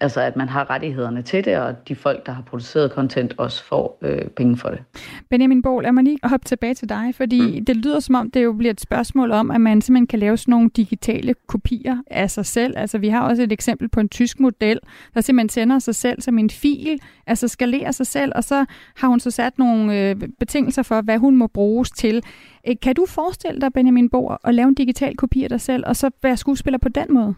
Altså 0.00 0.20
at 0.20 0.36
man 0.36 0.48
har 0.48 0.70
rettighederne 0.70 1.22
til 1.22 1.44
det, 1.44 1.56
og 1.56 1.88
de 1.88 1.94
folk, 1.94 2.26
der 2.26 2.32
har 2.32 2.42
produceret 2.42 2.90
content, 2.90 3.34
også 3.36 3.64
får 3.64 3.98
øh, 4.02 4.28
penge 4.28 4.56
for 4.56 4.68
det. 4.68 4.82
Benjamin 5.30 5.62
Bål, 5.62 5.82
lad 5.82 5.92
mig 5.92 6.04
lige 6.04 6.18
hoppe 6.22 6.44
tilbage 6.44 6.74
til 6.74 6.88
dig, 6.88 7.14
fordi 7.14 7.58
mm. 7.58 7.64
det 7.64 7.76
lyder 7.76 8.00
som 8.00 8.14
om, 8.14 8.30
det 8.30 8.44
jo 8.44 8.52
bliver 8.52 8.70
et 8.72 8.80
spørgsmål 8.80 9.30
om, 9.30 9.50
at 9.50 9.60
man 9.60 9.80
simpelthen 9.80 10.06
kan 10.06 10.18
lave 10.18 10.36
sådan 10.36 10.52
nogle 10.52 10.70
digitale 10.76 11.34
kopier 11.46 11.96
af 12.10 12.30
sig 12.30 12.46
selv. 12.46 12.74
Altså 12.76 12.98
vi 12.98 13.08
har 13.08 13.28
også 13.28 13.42
et 13.42 13.52
eksempel 13.52 13.88
på 13.88 14.00
en 14.00 14.08
tysk 14.08 14.40
model, 14.40 14.78
der 15.14 15.20
simpelthen 15.20 15.48
sender 15.48 15.78
sig 15.78 15.94
selv 15.94 16.20
som 16.20 16.38
en 16.38 16.50
fil, 16.50 17.00
altså 17.26 17.48
skalerer 17.48 17.90
sig 17.90 18.06
selv, 18.06 18.32
og 18.34 18.44
så 18.44 18.64
har 18.96 19.08
hun 19.08 19.20
så 19.20 19.30
sat 19.30 19.58
nogle 19.58 20.00
øh, 20.00 20.16
betingelser 20.38 20.82
for, 20.82 21.00
hvad 21.00 21.18
hun 21.18 21.36
må 21.36 21.46
bruges 21.46 21.90
til. 21.90 22.22
Øh, 22.68 22.76
kan 22.82 22.94
du 22.94 23.06
forestille 23.08 23.60
dig, 23.60 23.72
Benjamin 23.72 24.10
Bo, 24.10 24.32
at 24.44 24.54
lave 24.54 24.68
en 24.68 24.74
digital 24.74 25.16
kopi 25.16 25.42
af 25.42 25.48
dig 25.48 25.60
selv, 25.60 25.84
og 25.86 25.96
så 25.96 26.10
være 26.22 26.36
skuespiller 26.36 26.78
på 26.78 26.88
den 26.88 27.06
måde? 27.14 27.34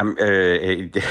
Um, 0.00 0.16
øh, 0.20 0.94
det, 0.94 1.04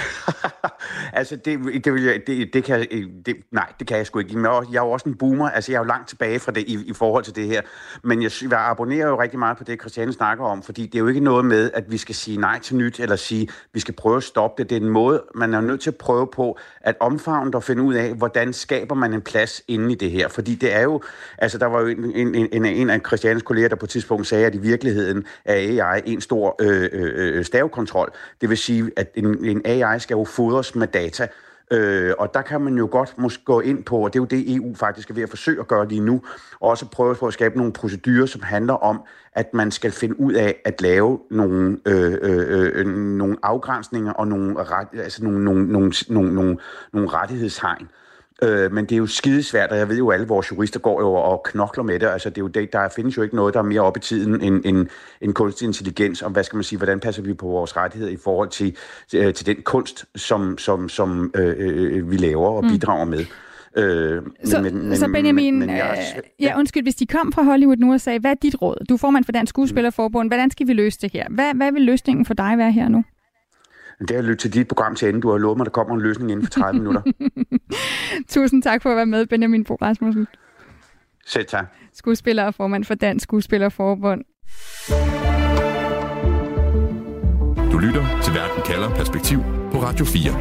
altså, 1.19 1.35
det, 1.35 1.85
det, 1.85 1.93
vil 1.93 2.03
jeg, 2.03 2.21
det, 2.27 2.53
det 2.53 2.63
kan, 2.63 2.87
øh, 2.91 3.03
det, 3.25 3.35
nej, 3.51 3.73
det 3.79 3.87
kan 3.87 3.97
jeg 3.97 4.05
sgu 4.05 4.19
ikke. 4.19 4.39
Jeg 4.41 4.77
er 4.77 4.85
jo 4.85 4.91
også 4.91 5.09
en 5.09 5.15
boomer, 5.15 5.49
altså 5.49 5.71
jeg 5.71 5.77
er 5.77 5.81
jo 5.81 5.87
langt 5.87 6.09
tilbage 6.09 6.39
fra 6.39 6.51
det 6.51 6.63
i, 6.67 6.89
i 6.89 6.93
forhold 6.93 7.23
til 7.23 7.35
det 7.35 7.47
her. 7.47 7.61
Men 8.03 8.23
jeg, 8.23 8.31
jeg 8.41 8.59
abonnerer 8.59 9.07
jo 9.07 9.21
rigtig 9.21 9.39
meget 9.39 9.57
på 9.57 9.63
det, 9.63 9.79
Christiane 9.79 10.13
snakker 10.13 10.45
om, 10.45 10.63
fordi 10.63 10.85
det 10.85 10.95
er 10.95 10.99
jo 10.99 11.07
ikke 11.07 11.19
noget 11.19 11.45
med, 11.45 11.71
at 11.73 11.91
vi 11.91 11.97
skal 11.97 12.15
sige 12.15 12.37
nej 12.37 12.59
til 12.59 12.75
nyt, 12.75 12.99
eller 12.99 13.15
sige, 13.15 13.47
vi 13.73 13.79
skal 13.79 13.93
prøve 13.93 14.17
at 14.17 14.23
stoppe 14.23 14.63
det. 14.63 14.69
Det 14.69 14.77
er 14.77 14.81
en 14.81 14.89
måde, 14.89 15.23
man 15.35 15.53
er 15.53 15.61
nødt 15.61 15.81
til 15.81 15.89
at 15.89 15.95
prøve 15.95 16.27
på 16.27 16.57
at 16.81 16.95
omfavne 16.99 17.55
og 17.55 17.63
finde 17.63 17.83
ud 17.83 17.93
af, 17.93 18.13
hvordan 18.13 18.53
skaber 18.53 18.95
man 18.95 19.13
en 19.13 19.21
plads 19.21 19.61
inde 19.67 19.91
i 19.91 19.95
det 19.95 20.11
her. 20.11 20.27
Fordi 20.27 20.55
det 20.55 20.75
er 20.75 20.81
jo, 20.81 21.01
altså 21.37 21.57
der 21.57 21.65
var 21.65 21.79
jo 21.81 21.87
en, 21.87 22.15
en, 22.15 22.47
en, 22.51 22.65
en 22.65 22.89
af 22.89 22.99
Christianes 23.07 23.43
kolleger, 23.43 23.67
der 23.67 23.75
på 23.75 23.85
et 23.85 23.89
tidspunkt 23.89 24.27
sagde, 24.27 24.45
at 24.45 24.55
i 24.55 24.57
virkeligheden 24.57 25.25
er 25.45 25.53
AI 25.53 26.01
en 26.05 26.21
stor 26.21 26.55
øh, 26.61 26.89
øh, 26.91 27.37
øh 27.37 27.45
stavekontrol. 27.45 28.11
Det 28.41 28.49
vil 28.49 28.57
sige, 28.57 28.91
at 28.97 29.11
en, 29.15 29.45
en 29.45 29.61
AI 29.65 29.99
skal 29.99 30.15
jo 30.15 30.23
fodres 30.23 30.75
med 30.75 30.87
data, 30.87 31.27
Øh, 31.71 32.13
og 32.19 32.33
der 32.33 32.41
kan 32.41 32.61
man 32.61 32.77
jo 32.77 32.87
godt 32.91 33.17
måske 33.17 33.43
gå 33.43 33.59
ind 33.59 33.83
på, 33.83 33.97
og 33.97 34.13
det 34.13 34.19
er 34.19 34.21
jo 34.21 34.25
det, 34.25 34.55
EU 34.55 34.75
faktisk 34.75 35.09
er 35.09 35.13
ved 35.13 35.23
at 35.23 35.29
forsøge 35.29 35.59
at 35.59 35.67
gøre 35.67 35.87
lige 35.87 36.01
nu, 36.01 36.21
og 36.59 36.69
også 36.69 36.85
prøve 36.85 37.15
på 37.15 37.27
at 37.27 37.33
skabe 37.33 37.57
nogle 37.57 37.73
procedurer, 37.73 38.25
som 38.25 38.41
handler 38.41 38.73
om, 38.73 39.01
at 39.33 39.53
man 39.53 39.71
skal 39.71 39.91
finde 39.91 40.19
ud 40.19 40.33
af 40.33 40.61
at 40.65 40.81
lave 40.81 41.19
nogle, 41.31 41.77
øh, 41.85 42.17
øh, 42.21 42.71
øh, 42.75 42.87
nogle 42.95 43.37
afgrænsninger 43.43 44.13
og 44.13 44.27
nogle, 44.27 44.63
ret, 44.63 44.87
altså 44.93 45.23
nogle, 45.23 45.43
nogle, 45.43 45.71
nogle, 45.71 45.93
nogle, 46.09 46.33
nogle, 46.33 46.57
nogle 46.93 47.09
rettighedshegn. 47.09 47.81
Øh, 47.81 47.87
men 48.71 48.85
det 48.85 48.91
er 48.91 48.97
jo 48.97 49.07
skidesvært, 49.07 49.69
og 49.69 49.77
jeg 49.77 49.89
ved 49.89 49.97
jo, 49.97 50.09
at 50.09 50.13
alle 50.13 50.27
vores 50.27 50.51
jurister 50.51 50.79
går 50.79 51.01
jo 51.01 51.13
og 51.13 51.41
knokler 51.43 51.83
med 51.83 51.99
det. 51.99 52.07
Altså, 52.07 52.29
det 52.29 52.37
er 52.37 52.41
jo 52.41 52.47
det, 52.47 52.73
der 52.73 52.89
findes 52.89 53.17
jo 53.17 53.21
ikke 53.21 53.35
noget, 53.35 53.53
der 53.53 53.59
er 53.59 53.63
mere 53.63 53.81
op 53.81 53.97
i 53.97 53.99
tiden 53.99 54.41
end, 54.41 54.61
end, 54.65 54.87
end 55.21 55.33
kunstig 55.33 55.65
intelligens, 55.65 56.21
og 56.21 56.29
hvad 56.29 56.43
skal 56.43 56.57
man 56.57 56.63
sige, 56.63 56.77
hvordan 56.77 56.99
passer 56.99 57.21
vi 57.21 57.33
på 57.33 57.47
vores 57.47 57.77
rettigheder 57.77 58.11
i 58.11 58.17
forhold 58.23 58.49
til, 58.49 58.75
til, 59.07 59.33
til 59.33 59.45
den 59.45 59.61
kunst, 59.61 60.05
som, 60.15 60.57
som, 60.57 60.89
som 60.89 61.31
øh, 61.35 61.55
øh, 61.57 62.11
vi 62.11 62.17
laver 62.17 62.47
og 62.47 62.63
mm. 62.63 62.69
bidrager 62.69 63.05
med. 63.05 63.25
Øh, 63.77 64.21
så, 64.43 64.61
men, 64.61 64.89
men, 64.89 64.97
så 64.97 65.07
Benjamin, 65.07 65.59
men, 65.59 65.69
jeg, 65.69 65.97
øh, 66.17 66.23
ja. 66.39 66.47
ja, 66.47 66.57
undskyld, 66.57 66.83
hvis 66.83 66.95
de 66.95 67.05
kom 67.05 67.31
fra 67.31 67.43
Hollywood 67.43 67.77
nu 67.77 67.93
og 67.93 68.01
sagde, 68.01 68.19
hvad 68.19 68.31
er 68.31 68.35
dit 68.41 68.61
råd? 68.61 68.85
Du 68.89 68.93
er 68.93 68.97
formand 68.97 69.25
for 69.25 69.31
Dansk 69.31 69.49
Skuespillerforbund, 69.49 70.29
hvordan 70.29 70.51
skal 70.51 70.67
vi 70.67 70.73
løse 70.73 70.99
det 71.01 71.11
her? 71.13 71.27
Hvad, 71.29 71.53
hvad 71.53 71.71
vil 71.71 71.81
løsningen 71.81 72.25
for 72.25 72.33
dig 72.33 72.57
være 72.57 72.71
her 72.71 72.89
nu? 72.89 73.03
Det 73.99 74.11
er 74.11 74.17
at 74.17 74.23
lytte 74.25 74.35
til 74.35 74.53
dit 74.53 74.67
program 74.67 74.95
til 74.95 75.09
ende. 75.09 75.21
Du 75.21 75.29
har 75.29 75.37
lovet 75.37 75.57
mig, 75.57 75.63
at 75.63 75.65
der 75.65 75.71
kommer 75.71 75.95
en 75.95 76.01
løsning 76.01 76.31
inden 76.31 76.45
for 76.45 76.51
30 76.51 76.73
minutter. 76.79 77.01
Tusind 78.27 78.63
tak 78.63 78.81
for 78.81 78.89
at 78.89 78.95
være 78.95 79.05
med, 79.05 79.25
Benjamin 79.25 79.63
Bo 79.63 79.75
Rasmussen. 79.81 80.27
Selv 81.25 81.45
tak. 81.45 81.65
Skuespiller 81.93 82.43
og 82.43 82.53
formand 82.53 82.83
for 82.83 82.95
Dansk 82.95 83.23
Skuespillerforbund. 83.23 84.21
Du 87.71 87.77
lytter 87.77 88.05
til 88.23 88.33
Verden 88.33 88.63
kalder 88.65 88.95
Perspektiv 88.95 89.39
på 89.71 89.77
Radio 89.77 90.05
4. 90.05 90.31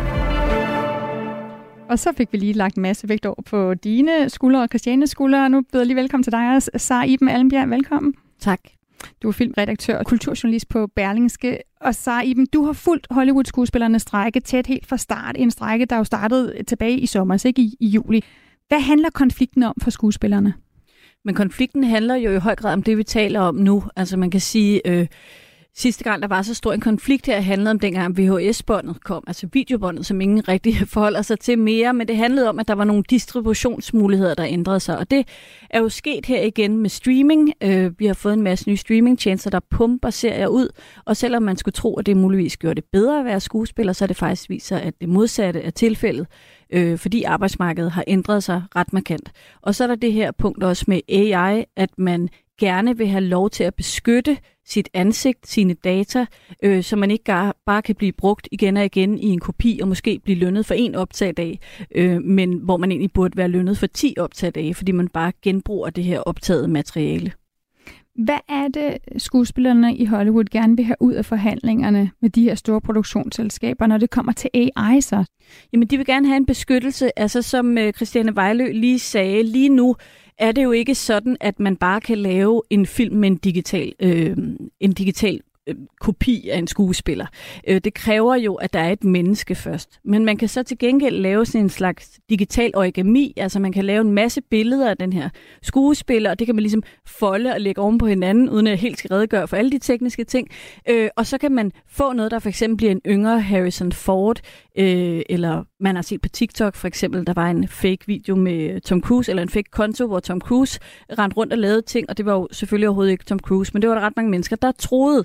Og 1.91 1.99
så 1.99 2.12
fik 2.17 2.29
vi 2.33 2.38
lige 2.38 2.53
lagt 2.53 2.77
en 2.77 2.83
masse 2.83 3.09
vægt 3.09 3.27
over 3.27 3.43
på 3.47 3.75
dine 3.75 4.31
skuldre 4.31 4.62
og 4.62 4.69
Christianes 4.69 5.11
skuldre. 5.11 5.50
Nu 5.50 5.61
byder 5.61 5.81
jeg 5.81 5.87
lige 5.87 5.97
velkommen 5.97 6.23
til 6.23 6.33
dig 6.33 6.55
også, 6.55 6.71
Sara 6.77 7.05
Iben 7.05 7.29
Almbjerg. 7.29 7.71
Velkommen. 7.71 8.15
Tak. 8.41 8.61
Du 9.23 9.28
er 9.28 9.33
filmredaktør 9.33 9.99
og 9.99 10.07
kulturjournalist 10.07 10.69
på 10.69 10.87
Berlingske. 10.87 11.59
Og 11.81 11.95
så 11.95 12.21
Iben, 12.21 12.47
du 12.47 12.64
har 12.64 12.73
fulgt 12.73 13.07
Hollywood-skuespillernes 13.11 14.02
strække 14.02 14.40
tæt 14.40 14.67
helt 14.67 14.87
fra 14.87 14.97
start. 14.97 15.37
En 15.38 15.50
strække, 15.50 15.85
der 15.85 15.97
jo 15.97 16.05
startede 16.05 16.62
tilbage 16.62 16.99
i 16.99 17.07
sommer, 17.07 17.47
ikke 17.47 17.62
i, 17.62 17.76
i 17.81 17.87
juli. 17.87 18.25
Hvad 18.69 18.81
handler 18.81 19.11
konflikten 19.11 19.62
om 19.62 19.75
for 19.83 19.90
skuespillerne? 19.90 20.55
Men 21.25 21.35
konflikten 21.35 21.85
handler 21.85 22.14
jo 22.14 22.31
i 22.31 22.38
høj 22.38 22.55
grad 22.55 22.73
om 22.73 22.83
det, 22.83 22.99
vi 22.99 23.05
taler 23.05 23.40
om 23.40 23.55
nu. 23.55 23.83
Altså 23.97 24.17
man 24.17 24.31
kan 24.31 24.40
sige... 24.40 24.81
Øh, 24.87 25.07
Sidste 25.78 26.04
gang, 26.04 26.23
der 26.23 26.28
var 26.28 26.42
så 26.42 26.54
stor 26.54 26.73
en 26.73 26.80
konflikt 26.80 27.26
her, 27.26 27.40
handlede 27.40 27.70
om 27.70 27.80
dengang 27.80 28.18
VHS-båndet 28.18 29.04
kom, 29.04 29.25
altså 29.26 29.49
videobåndet, 29.52 30.06
som 30.06 30.20
ingen 30.20 30.49
rigtig 30.49 30.88
forholder 30.88 31.23
sig 31.23 31.38
til 31.40 31.58
mere, 31.58 31.94
men 31.94 32.08
det 32.08 32.16
handlede 32.16 32.49
om, 32.49 32.58
at 32.58 32.68
der 32.68 32.75
var 32.75 32.85
nogle 32.85 33.02
distributionsmuligheder, 33.11 34.35
der 34.35 34.44
ændrede 34.44 34.80
sig, 34.80 34.99
og 34.99 35.11
det 35.11 35.28
er 35.70 35.80
jo 35.80 35.88
sket 35.88 36.26
her 36.26 36.42
igen 36.42 36.76
med 36.76 36.90
streaming. 36.90 37.52
Øh, 37.62 37.99
vi 37.99 38.06
har 38.06 38.14
fået 38.14 38.32
en 38.32 38.42
masse 38.42 38.68
nye 38.68 38.76
streamingtjenester, 38.76 39.50
der 39.50 39.61
pumper 39.70 40.11
serier 40.11 40.47
ud, 40.47 40.68
og 41.04 41.16
selvom 41.16 41.42
man 41.42 41.56
skulle 41.56 41.73
tro, 41.73 41.97
at 41.97 42.06
det 42.06 42.16
muligvis 42.16 42.56
gjorde 42.56 42.75
det 42.75 42.85
bedre 42.92 43.18
at 43.18 43.25
være 43.25 43.40
skuespiller, 43.40 43.92
så 43.92 44.04
er 44.04 44.06
det 44.06 44.16
faktisk 44.16 44.50
viser, 44.50 44.76
at 44.76 44.94
det 45.00 45.08
modsatte 45.08 45.61
er 45.61 45.70
tilfældet, 45.70 46.26
øh, 46.73 46.99
fordi 46.99 47.23
arbejdsmarkedet 47.23 47.92
har 47.92 48.04
ændret 48.06 48.44
sig 48.44 48.62
ret 48.76 48.92
markant. 48.92 49.32
Og 49.62 49.75
så 49.75 49.85
er 49.85 49.88
der 49.88 49.94
det 49.94 50.12
her 50.12 50.32
punkt 50.32 50.64
også 50.64 50.85
med 50.88 51.00
AI, 51.08 51.64
at 51.76 51.90
man 51.99 52.28
gerne 52.61 52.99
vil 52.99 53.08
have 53.08 53.25
lov 53.25 53.50
til 53.50 53.64
at 53.64 53.75
beskytte 53.75 54.37
sit 54.69 54.89
ansigt, 54.95 55.49
sine 55.49 55.75
data, 55.75 56.27
øh, 56.63 56.83
så 56.83 56.97
man 56.97 57.11
ikke 57.11 57.25
bare 57.67 57.83
kan 57.83 57.95
blive 57.95 58.13
brugt 58.13 58.49
igen 58.53 58.77
og 58.77 58.85
igen 58.85 59.19
i 59.19 59.27
en 59.27 59.41
kopi 59.41 59.79
og 59.83 59.89
måske 59.89 60.21
blive 60.25 60.39
lønnet 60.39 60.67
for 60.67 60.75
en 60.75 60.95
optagdag, 60.95 61.61
øh, 61.95 62.23
men 62.23 62.53
hvor 62.53 62.77
man 62.77 62.91
egentlig 62.91 63.13
burde 63.13 63.37
være 63.37 63.49
lønnet 63.49 63.79
for 63.79 63.87
10 63.87 64.15
optagdage, 64.19 64.75
fordi 64.75 64.93
man 64.93 65.09
bare 65.09 65.33
genbruger 65.43 65.91
det 65.91 66.05
her 66.05 66.21
optaget 66.21 66.71
materiale. 66.71 67.33
Hvad 68.25 68.39
er 68.49 68.69
det, 68.69 68.99
skuespillerne 69.23 69.97
i 69.97 70.05
Hollywood 70.05 70.45
gerne 70.45 70.77
vil 70.77 70.85
have 70.85 70.97
ud 71.01 71.13
af 71.13 71.25
forhandlingerne 71.25 72.11
med 72.23 72.31
de 72.31 72.43
her 72.43 72.55
store 72.55 72.81
produktionsselskaber, 72.81 73.87
når 73.87 73.99
det 73.99 74.11
kommer 74.11 74.33
til 74.33 74.51
AI 74.55 75.01
så? 75.01 75.25
Jamen, 75.73 75.89
de 75.89 75.97
vil 75.97 76.07
gerne 76.07 76.27
have 76.27 76.37
en 76.37 76.47
beskyttelse. 76.47 77.19
Altså, 77.19 77.43
som 77.43 77.79
øh, 77.79 77.93
Christiane 77.93 78.37
Vejlø 78.37 78.73
lige 78.73 78.99
sagde, 78.99 79.43
lige 79.43 79.69
nu 79.69 79.97
er 80.38 80.52
det 80.52 80.64
jo 80.64 80.73
ikke 80.73 80.95
sådan, 80.95 81.37
at 81.40 81.61
man 81.61 81.76
bare 81.76 82.00
kan 82.00 82.18
lave 82.18 82.62
en 82.71 82.87
film 82.87 83.16
med 83.16 83.28
en 83.28 83.37
digital, 83.37 83.92
øh, 84.00 84.37
en 84.80 84.92
digital 84.92 85.40
øh, 85.69 85.75
kopi 86.01 86.49
af 86.49 86.59
en 86.59 86.67
skuespiller. 86.67 87.27
Øh, 87.69 87.81
det 87.85 87.95
kræver 87.95 88.35
jo, 88.35 88.55
at 88.55 88.73
der 88.73 88.79
er 88.79 88.93
et 88.93 89.05
menneske 89.05 89.55
først. 89.55 90.01
Men 90.05 90.25
man 90.25 90.37
kan 90.37 90.49
så 90.49 90.63
til 90.63 90.79
gengæld 90.79 91.17
lave 91.17 91.47
sådan 91.47 91.61
en 91.61 91.71
slags 91.71 92.21
digital 92.31 92.77
origami, 92.77 93.35
altså 93.37 93.59
man 93.59 93.73
kan 93.73 93.85
lave 93.85 94.01
en 94.01 94.13
masse 94.13 94.41
billeder 94.41 94.91
af 94.91 94.97
den 94.97 95.13
her 95.13 95.29
skuespiller, 95.63 96.31
og 96.31 96.39
det 96.39 96.47
kan 96.47 96.55
man 96.55 96.63
ligesom 96.63 96.83
folde 97.07 97.53
og 97.53 97.61
lægge 97.61 97.81
oven 97.81 97.99
på 97.99 98.07
hinanden, 98.07 98.51
uden 98.51 98.67
at 98.67 98.71
jeg 98.71 98.79
helt 98.79 98.99
skal 98.99 99.09
redegøre 99.09 99.49
for 99.49 99.57
alle 99.57 99.71
de 99.71 99.79
tekniske 99.79 100.25
ting. 100.25 100.49
Øh, 100.89 101.09
og 101.17 101.27
så 101.27 101.39
kan 101.39 101.53
man 101.53 101.73
få 101.89 102.13
noget, 102.13 102.31
der 102.31 102.39
for 102.39 102.49
eksempel 102.49 102.77
bliver 102.77 102.93
en 102.93 103.01
yngre 103.07 103.41
Harrison 103.41 103.93
Ford, 103.93 104.41
øh, 104.79 105.23
eller 105.29 105.65
man 105.81 105.95
har 105.95 106.03
set 106.03 106.21
på 106.21 106.29
TikTok 106.29 106.75
for 106.75 106.89
eksempel, 106.89 107.27
der 107.27 107.33
var 107.33 107.51
en 107.51 107.69
fake 107.69 108.07
video 108.07 108.37
med 108.37 108.81
Tom 108.81 109.03
Cruise, 109.03 109.31
eller 109.31 109.43
en 109.43 109.49
fake 109.49 109.71
konto, 109.71 110.07
hvor 110.07 110.21
Tom 110.21 110.41
Cruise 110.41 110.81
rendte 111.19 111.37
rundt 111.37 111.53
og 111.53 111.59
lavede 111.59 111.83
ting, 111.83 112.11
og 112.11 112.17
det 112.19 112.27
var 112.27 112.33
jo 112.33 112.49
selvfølgelig 112.53 112.89
overhovedet 112.89 113.13
ikke 113.13 113.25
Tom 113.25 113.39
Cruise, 113.39 113.71
men 113.75 113.83
det 113.83 113.91
var 113.91 113.95
der 113.95 114.03
ret 114.03 114.17
mange 114.17 114.31
mennesker, 114.31 114.57
der 114.57 114.73
troede. 114.73 115.25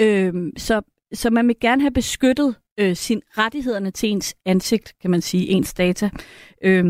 Øh, 0.00 0.34
så, 0.56 0.80
så 1.12 1.30
man 1.30 1.48
vil 1.48 1.56
gerne 1.60 1.82
have 1.82 1.90
beskyttet 1.90 2.54
øh, 2.80 2.96
sin 2.96 3.22
rettighederne 3.38 3.90
til 3.90 4.08
ens 4.08 4.34
ansigt, 4.46 4.94
kan 5.00 5.10
man 5.10 5.22
sige, 5.22 5.48
ens 5.48 5.74
data. 5.74 6.10
Øh, 6.64 6.84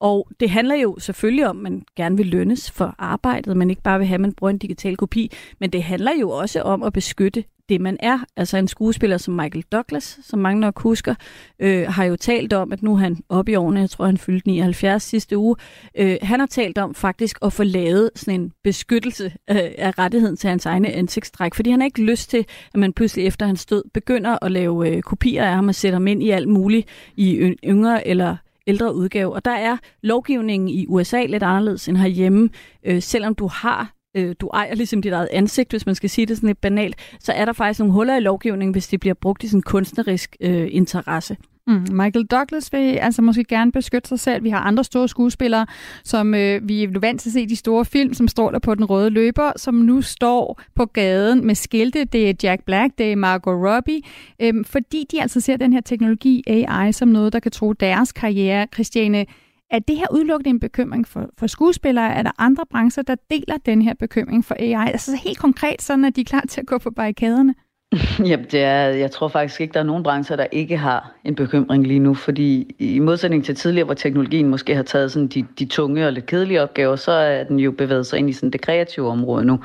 og 0.00 0.28
det 0.40 0.50
handler 0.50 0.74
jo 0.74 0.98
selvfølgelig 0.98 1.46
om, 1.46 1.56
at 1.56 1.62
man 1.62 1.82
gerne 1.96 2.16
vil 2.16 2.26
lønnes 2.26 2.70
for 2.70 2.94
arbejdet, 2.98 3.56
man 3.56 3.70
ikke 3.70 3.82
bare 3.82 3.98
vil 3.98 4.06
have, 4.06 4.14
at 4.14 4.20
man 4.20 4.32
bruger 4.32 4.50
en 4.50 4.58
digital 4.58 4.96
kopi. 4.96 5.32
Men 5.60 5.70
det 5.70 5.82
handler 5.82 6.12
jo 6.20 6.30
også 6.30 6.62
om 6.62 6.82
at 6.82 6.92
beskytte 6.92 7.44
det, 7.68 7.80
man 7.80 7.96
er. 8.00 8.18
Altså 8.36 8.56
en 8.56 8.68
skuespiller 8.68 9.16
som 9.16 9.34
Michael 9.34 9.64
Douglas, 9.72 10.18
som 10.22 10.38
mange 10.38 10.60
nok 10.60 10.80
husker, 10.80 11.14
øh, 11.58 11.88
har 11.88 12.04
jo 12.04 12.16
talt 12.16 12.52
om, 12.52 12.72
at 12.72 12.82
nu 12.82 12.92
er 12.92 12.96
han 12.96 13.16
oppe 13.28 13.52
i 13.52 13.54
årene, 13.54 13.80
jeg 13.80 13.90
tror 13.90 14.06
han 14.06 14.18
fyldte 14.18 14.48
79 14.48 15.02
sidste 15.02 15.38
uge, 15.38 15.56
øh, 15.98 16.16
han 16.22 16.40
har 16.40 16.46
talt 16.46 16.78
om 16.78 16.94
faktisk 16.94 17.38
at 17.42 17.52
få 17.52 17.64
lavet 17.64 18.10
sådan 18.14 18.40
en 18.40 18.52
beskyttelse 18.64 19.24
øh, 19.50 19.56
af 19.78 19.98
rettigheden 19.98 20.36
til 20.36 20.50
hans 20.50 20.66
egne 20.66 20.92
ansigtstræk, 20.92 21.54
fordi 21.54 21.70
han 21.70 21.80
har 21.80 21.84
ikke 21.84 22.02
lyst 22.02 22.30
til, 22.30 22.46
at 22.74 22.80
man 22.80 22.92
pludselig 22.92 23.26
efter 23.26 23.46
hans 23.46 23.66
død 23.66 23.84
begynder 23.94 24.44
at 24.44 24.52
lave 24.52 24.88
øh, 24.88 25.02
kopier 25.02 25.44
af 25.44 25.54
ham 25.54 25.68
og 25.68 25.74
sætte 25.74 25.94
ham 25.94 26.06
ind 26.06 26.22
i 26.22 26.30
alt 26.30 26.48
muligt 26.48 26.88
i 27.16 27.54
yngre 27.64 28.06
eller 28.06 28.36
ældre 28.66 28.94
udgave. 28.94 29.32
Og 29.32 29.44
der 29.44 29.50
er 29.50 29.76
lovgivningen 30.02 30.68
i 30.68 30.86
USA 30.86 31.24
lidt 31.24 31.42
anderledes 31.42 31.88
end 31.88 31.96
herhjemme. 31.96 32.50
Øh, 32.84 33.02
selvom 33.02 33.34
du 33.34 33.46
har 33.46 33.97
øh, 34.18 34.34
du 34.40 34.46
ejer 34.46 34.74
ligesom 34.74 35.02
dit 35.02 35.12
eget 35.12 35.28
ansigt, 35.32 35.70
hvis 35.70 35.86
man 35.86 35.94
skal 35.94 36.10
sige 36.10 36.26
det 36.26 36.36
sådan 36.36 36.46
lidt 36.46 36.60
banalt, 36.60 36.96
så 37.20 37.32
er 37.32 37.44
der 37.44 37.52
faktisk 37.52 37.80
nogle 37.80 37.94
huller 37.94 38.16
i 38.16 38.20
lovgivningen, 38.20 38.72
hvis 38.72 38.88
det 38.88 39.00
bliver 39.00 39.14
brugt 39.14 39.44
i 39.44 39.48
sådan 39.48 39.62
kunstnerisk 39.62 40.36
øh, 40.40 40.68
interesse. 40.70 41.36
Mm. 41.68 41.86
Michael 41.90 42.26
Douglas 42.26 42.72
vil 42.72 42.78
altså 42.78 43.22
måske 43.22 43.44
gerne 43.44 43.72
beskytte 43.72 44.08
sig 44.08 44.20
selv. 44.20 44.44
Vi 44.44 44.50
har 44.50 44.58
andre 44.58 44.84
store 44.84 45.08
skuespillere, 45.08 45.66
som 46.04 46.34
øh, 46.34 46.68
vi 46.68 46.82
er 46.82 46.98
vant 46.98 47.20
til 47.20 47.28
at 47.28 47.32
se 47.32 47.46
de 47.46 47.56
store 47.56 47.84
film, 47.84 48.14
som 48.14 48.28
står 48.28 48.50
der 48.50 48.58
på 48.58 48.74
den 48.74 48.84
røde 48.84 49.10
løber, 49.10 49.52
som 49.56 49.74
nu 49.74 50.02
står 50.02 50.60
på 50.74 50.84
gaden 50.84 51.46
med 51.46 51.54
skilte. 51.54 52.04
Det 52.04 52.30
er 52.30 52.34
Jack 52.42 52.64
Black, 52.64 52.98
det 52.98 53.12
er 53.12 53.16
Margot 53.16 53.68
Robbie, 53.68 54.00
øh, 54.42 54.64
fordi 54.64 55.06
de 55.10 55.22
altså 55.22 55.40
ser 55.40 55.56
den 55.56 55.72
her 55.72 55.80
teknologi 55.80 56.42
AI 56.46 56.92
som 56.92 57.08
noget, 57.08 57.32
der 57.32 57.40
kan 57.40 57.52
tro 57.52 57.72
deres 57.72 58.12
karriere. 58.12 58.66
Christiane, 58.74 59.26
er 59.70 59.78
det 59.78 59.96
her 59.96 60.06
udelukkende 60.10 60.50
en 60.50 60.60
bekymring 60.60 61.08
for, 61.08 61.30
for 61.38 61.46
skuespillere? 61.46 62.14
Er 62.14 62.22
der 62.22 62.30
andre 62.38 62.64
brancher, 62.70 63.02
der 63.02 63.16
deler 63.30 63.56
den 63.66 63.82
her 63.82 63.94
bekymring 63.94 64.44
for 64.44 64.54
AI? 64.58 64.90
Altså 64.92 65.16
helt 65.24 65.38
konkret, 65.38 65.82
sådan 65.82 66.04
at 66.04 66.16
de 66.16 66.20
er 66.20 66.24
klar 66.24 66.44
til 66.48 66.60
at 66.60 66.66
gå 66.66 66.78
på 66.78 66.90
barrikaderne? 66.90 67.54
Jamen, 68.28 68.46
det 68.52 68.62
er, 68.62 68.82
jeg 68.82 69.10
tror 69.10 69.28
faktisk 69.28 69.60
ikke, 69.60 69.74
der 69.74 69.80
er 69.80 69.84
nogen 69.84 70.02
brancher, 70.02 70.36
der 70.36 70.46
ikke 70.52 70.76
har 70.76 71.12
en 71.24 71.34
bekymring 71.34 71.86
lige 71.86 72.00
nu, 72.00 72.14
fordi 72.14 72.74
i 72.78 72.98
modsætning 72.98 73.44
til 73.44 73.54
tidligere, 73.54 73.84
hvor 73.84 73.94
teknologien 73.94 74.48
måske 74.48 74.74
har 74.74 74.82
taget 74.82 75.12
sådan 75.12 75.28
de, 75.28 75.46
de 75.58 75.64
tunge 75.64 76.06
og 76.06 76.12
lidt 76.12 76.26
kedelige 76.26 76.62
opgaver, 76.62 76.96
så 76.96 77.12
er 77.12 77.44
den 77.44 77.58
jo 77.58 77.70
bevæget 77.70 78.06
sig 78.06 78.18
ind 78.18 78.30
i 78.30 78.32
sådan 78.32 78.50
det 78.50 78.60
kreative 78.60 79.08
område 79.08 79.44
nu. 79.44 79.60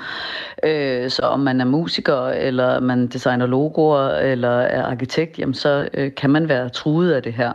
Øh, 0.64 1.10
så 1.10 1.22
om 1.22 1.40
man 1.40 1.62
er 1.62 1.66
musiker, 1.66 2.28
eller 2.28 2.80
man 2.80 3.08
designer 3.08 3.46
logoer, 3.46 4.10
eller 4.10 4.58
er 4.58 4.84
arkitekt, 4.84 5.40
jamen 5.40 5.54
så 5.54 5.90
øh, 5.94 6.16
kan 6.16 6.30
man 6.30 6.50
være 6.50 6.70
truet 6.70 7.12
af 7.12 7.24
det 7.24 7.34
her. 7.34 7.54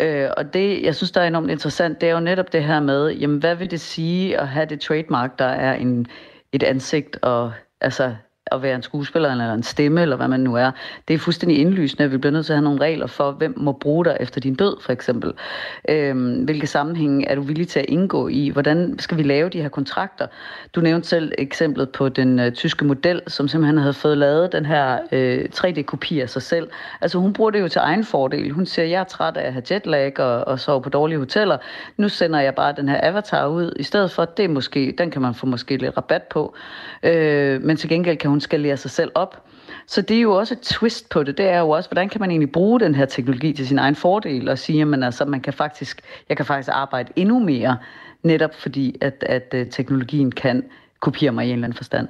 Øh, 0.00 0.30
og 0.36 0.54
det, 0.54 0.82
jeg 0.82 0.94
synes, 0.94 1.10
der 1.10 1.20
er 1.20 1.26
enormt 1.26 1.50
interessant, 1.50 2.00
det 2.00 2.08
er 2.08 2.12
jo 2.12 2.20
netop 2.20 2.52
det 2.52 2.64
her 2.64 2.80
med, 2.80 3.10
jamen 3.10 3.38
hvad 3.38 3.54
vil 3.54 3.70
det 3.70 3.80
sige 3.80 4.40
at 4.40 4.48
have 4.48 4.66
det 4.66 4.80
trademark, 4.80 5.38
der 5.38 5.44
er 5.44 5.74
en, 5.74 6.06
et 6.52 6.62
ansigt 6.62 7.18
og 7.22 7.52
altså 7.80 8.16
at 8.52 8.62
være 8.62 8.74
en 8.74 8.82
skuespiller 8.82 9.30
eller 9.30 9.52
en 9.52 9.62
stemme, 9.62 10.02
eller 10.02 10.16
hvad 10.16 10.28
man 10.28 10.40
nu 10.40 10.54
er. 10.54 10.70
Det 11.08 11.14
er 11.14 11.18
fuldstændig 11.18 11.58
indlysende, 11.58 12.04
at 12.04 12.12
vi 12.12 12.16
bliver 12.16 12.32
nødt 12.32 12.46
til 12.46 12.52
at 12.52 12.56
have 12.56 12.64
nogle 12.64 12.80
regler 12.80 13.06
for, 13.06 13.30
hvem 13.30 13.54
må 13.56 13.72
bruge 13.72 14.04
dig 14.04 14.16
efter 14.20 14.40
din 14.40 14.54
død, 14.54 14.76
for 14.80 14.92
eksempel. 14.92 15.32
Øhm, 15.88 16.44
hvilke 16.44 16.66
sammenhænge 16.66 17.28
er 17.28 17.34
du 17.34 17.40
villig 17.40 17.68
til 17.68 17.80
at 17.80 17.86
indgå 17.88 18.28
i? 18.28 18.48
Hvordan 18.48 18.98
skal 18.98 19.16
vi 19.16 19.22
lave 19.22 19.48
de 19.48 19.62
her 19.62 19.68
kontrakter? 19.68 20.26
Du 20.74 20.80
nævnte 20.80 21.08
selv 21.08 21.32
eksemplet 21.38 21.90
på 21.90 22.08
den 22.08 22.38
øh, 22.38 22.52
tyske 22.52 22.84
model, 22.84 23.22
som 23.26 23.48
simpelthen 23.48 23.78
havde 23.78 23.94
fået 23.94 24.18
lavet 24.18 24.52
den 24.52 24.66
her 24.66 24.98
øh, 25.12 25.44
3D-kopi 25.54 26.20
af 26.20 26.30
sig 26.30 26.42
selv. 26.42 26.68
Altså 27.00 27.18
hun 27.18 27.32
bruger 27.32 27.50
det 27.50 27.60
jo 27.60 27.68
til 27.68 27.80
egen 27.84 28.04
fordel. 28.04 28.50
Hun 28.50 28.66
siger, 28.66 28.86
jeg 28.86 29.00
er 29.00 29.04
træt 29.04 29.36
af 29.36 29.46
at 29.46 29.52
have 29.52 29.62
jetlag 29.70 30.20
og, 30.20 30.48
og 30.48 30.60
sove 30.60 30.82
på 30.82 30.88
dårlige 30.88 31.18
hoteller. 31.18 31.58
Nu 31.96 32.08
sender 32.08 32.40
jeg 32.40 32.54
bare 32.54 32.74
den 32.76 32.88
her 32.88 33.00
avatar 33.02 33.46
ud, 33.46 33.72
i 33.76 33.82
stedet 33.82 34.10
for, 34.10 34.24
det 34.24 34.50
måske, 34.50 34.94
den 34.98 35.10
kan 35.10 35.22
man 35.22 35.34
få 35.34 35.46
måske 35.46 35.76
lidt 35.76 35.96
rabat 35.96 36.22
på. 36.22 36.54
Øh, 37.02 37.62
men 37.62 37.76
til 37.76 37.88
gengæld 37.88 38.16
kan 38.16 38.30
hun 38.30 38.35
hun 38.50 38.60
lære 38.60 38.76
sig 38.76 38.90
selv 38.90 39.10
op. 39.14 39.46
Så 39.86 40.02
det 40.02 40.16
er 40.16 40.20
jo 40.20 40.32
også 40.32 40.54
et 40.54 40.60
twist 40.60 41.08
på 41.08 41.22
det. 41.22 41.38
Det 41.38 41.48
er 41.48 41.58
jo 41.58 41.70
også, 41.70 41.88
hvordan 41.90 42.08
kan 42.08 42.20
man 42.20 42.30
egentlig 42.30 42.52
bruge 42.52 42.80
den 42.80 42.94
her 42.94 43.06
teknologi 43.06 43.52
til 43.52 43.68
sin 43.68 43.78
egen 43.78 43.94
fordel 43.94 44.48
og 44.48 44.58
sige, 44.58 44.82
at 44.82 45.04
altså, 45.04 45.24
man 45.24 45.40
kan 45.40 45.52
faktisk, 45.52 46.02
jeg 46.28 46.36
kan 46.36 46.46
faktisk 46.46 46.70
arbejde 46.72 47.12
endnu 47.16 47.38
mere, 47.38 47.76
netop 48.22 48.54
fordi, 48.54 48.96
at, 49.00 49.24
at 49.26 49.54
øh, 49.54 49.66
teknologien 49.66 50.32
kan 50.32 50.64
kopiere 51.00 51.32
mig 51.32 51.46
i 51.46 51.48
en 51.48 51.52
eller 51.52 51.64
anden 51.64 51.76
forstand. 51.76 52.08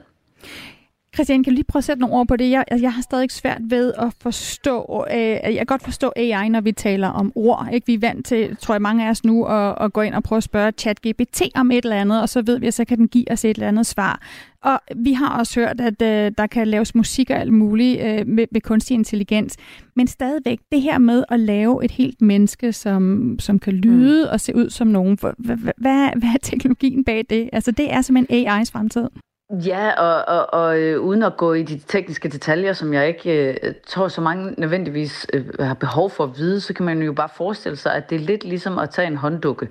Christian, 1.16 1.44
kan 1.44 1.52
du 1.52 1.54
lige 1.54 1.64
prøve 1.64 1.80
at 1.80 1.84
sætte 1.84 2.00
nogle 2.00 2.16
ord 2.16 2.28
på 2.28 2.36
det? 2.36 2.50
Jeg, 2.50 2.64
jeg 2.80 2.92
har 2.92 3.02
stadig 3.02 3.30
svært 3.30 3.60
ved 3.60 3.92
at 3.98 4.14
forstå, 4.20 5.04
øh, 5.10 5.18
jeg 5.18 5.56
kan 5.56 5.66
godt 5.66 5.82
forstå 5.82 6.12
AI, 6.16 6.48
når 6.48 6.60
vi 6.60 6.72
taler 6.72 7.08
om 7.08 7.32
ord. 7.34 7.68
Ikke? 7.72 7.86
Vi 7.86 7.94
er 7.94 7.98
vant 7.98 8.26
til, 8.26 8.56
tror 8.56 8.74
jeg 8.74 8.82
mange 8.82 9.06
af 9.06 9.10
os 9.10 9.24
nu, 9.24 9.44
at, 9.44 9.74
at 9.80 9.92
gå 9.92 10.00
ind 10.00 10.14
og 10.14 10.22
prøve 10.22 10.36
at 10.36 10.42
spørge 10.42 10.72
ChatGPT 10.78 11.42
om 11.54 11.70
et 11.70 11.84
eller 11.84 11.96
andet, 11.96 12.22
og 12.22 12.28
så 12.28 12.42
ved 12.42 12.58
vi, 12.58 12.66
at 12.66 12.74
så 12.74 12.84
kan 12.84 12.98
den 12.98 13.08
give 13.08 13.32
os 13.32 13.44
et 13.44 13.50
eller 13.50 13.68
andet 13.68 13.86
svar. 13.86 14.20
Og 14.62 14.80
vi 14.96 15.12
har 15.12 15.38
også 15.38 15.60
hørt, 15.60 15.80
at 15.80 16.02
øh, 16.02 16.32
der 16.38 16.46
kan 16.46 16.68
laves 16.68 16.94
musik 16.94 17.30
og 17.30 17.36
alt 17.36 17.52
muligt 17.52 18.00
øh, 18.02 18.26
med, 18.26 18.46
med 18.52 18.60
kunstig 18.60 18.94
intelligens. 18.94 19.56
Men 19.96 20.06
stadigvæk, 20.06 20.58
det 20.72 20.82
her 20.82 20.98
med 20.98 21.24
at 21.28 21.40
lave 21.40 21.84
et 21.84 21.90
helt 21.90 22.22
menneske, 22.22 22.72
som, 22.72 23.36
som 23.38 23.58
kan 23.58 23.72
lyde 23.72 24.24
mm. 24.24 24.32
og 24.32 24.40
se 24.40 24.56
ud 24.56 24.70
som 24.70 24.86
nogen, 24.86 25.18
hvad, 25.20 25.56
hvad, 25.56 25.74
hvad 26.16 26.30
er 26.34 26.38
teknologien 26.42 27.04
bag 27.04 27.24
det? 27.30 27.50
Altså, 27.52 27.70
det 27.70 27.92
er 27.92 28.00
simpelthen 28.00 28.48
AI's 28.48 28.70
fremtid. 28.72 29.08
Ja, 29.50 29.90
og, 29.90 30.38
og, 30.38 30.60
og 30.60 30.78
øh, 30.78 31.00
uden 31.00 31.22
at 31.22 31.36
gå 31.36 31.52
i 31.52 31.62
de 31.62 31.78
tekniske 31.78 32.28
detaljer, 32.28 32.72
som 32.72 32.94
jeg 32.94 33.08
ikke 33.08 33.52
øh, 33.62 33.74
tror 33.86 34.08
så 34.08 34.20
mange 34.20 34.54
nødvendigvis 34.58 35.26
øh, 35.32 35.44
har 35.60 35.74
behov 35.74 36.10
for 36.10 36.24
at 36.24 36.36
vide, 36.36 36.60
så 36.60 36.74
kan 36.74 36.86
man 36.86 37.02
jo 37.02 37.12
bare 37.12 37.28
forestille 37.36 37.76
sig, 37.76 37.94
at 37.94 38.10
det 38.10 38.16
er 38.16 38.20
lidt 38.20 38.44
ligesom 38.44 38.78
at 38.78 38.90
tage 38.90 39.06
en 39.06 39.16
hånddukke. 39.16 39.68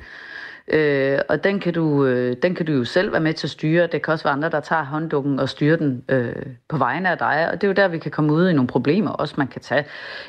Øh, 0.67 1.19
og 1.29 1.43
den 1.43 1.59
kan, 1.59 1.73
du, 1.73 2.05
øh, 2.05 2.35
den 2.41 2.55
kan 2.55 2.65
du 2.65 2.71
jo 2.71 2.83
selv 2.83 3.11
være 3.11 3.21
med 3.21 3.33
til 3.33 3.47
at 3.47 3.51
styre. 3.51 3.87
Det 3.87 4.01
kan 4.01 4.11
også 4.11 4.23
være 4.23 4.33
andre, 4.33 4.49
der 4.49 4.59
tager 4.59 4.83
hånddukken 4.83 5.39
og 5.39 5.49
styrer 5.49 5.77
den 5.77 6.03
øh, 6.09 6.35
på 6.69 6.77
vegne 6.77 7.09
af 7.09 7.17
dig. 7.17 7.49
Og 7.51 7.61
det 7.61 7.63
er 7.63 7.67
jo 7.67 7.73
der, 7.73 7.87
vi 7.87 7.97
kan 7.97 8.11
komme 8.11 8.33
ud 8.33 8.49
i 8.49 8.53
nogle 8.53 8.67
problemer. 8.67 9.11
Også 9.11 9.33
man 9.37 9.47
kan 9.47 9.61
tage 9.61 9.85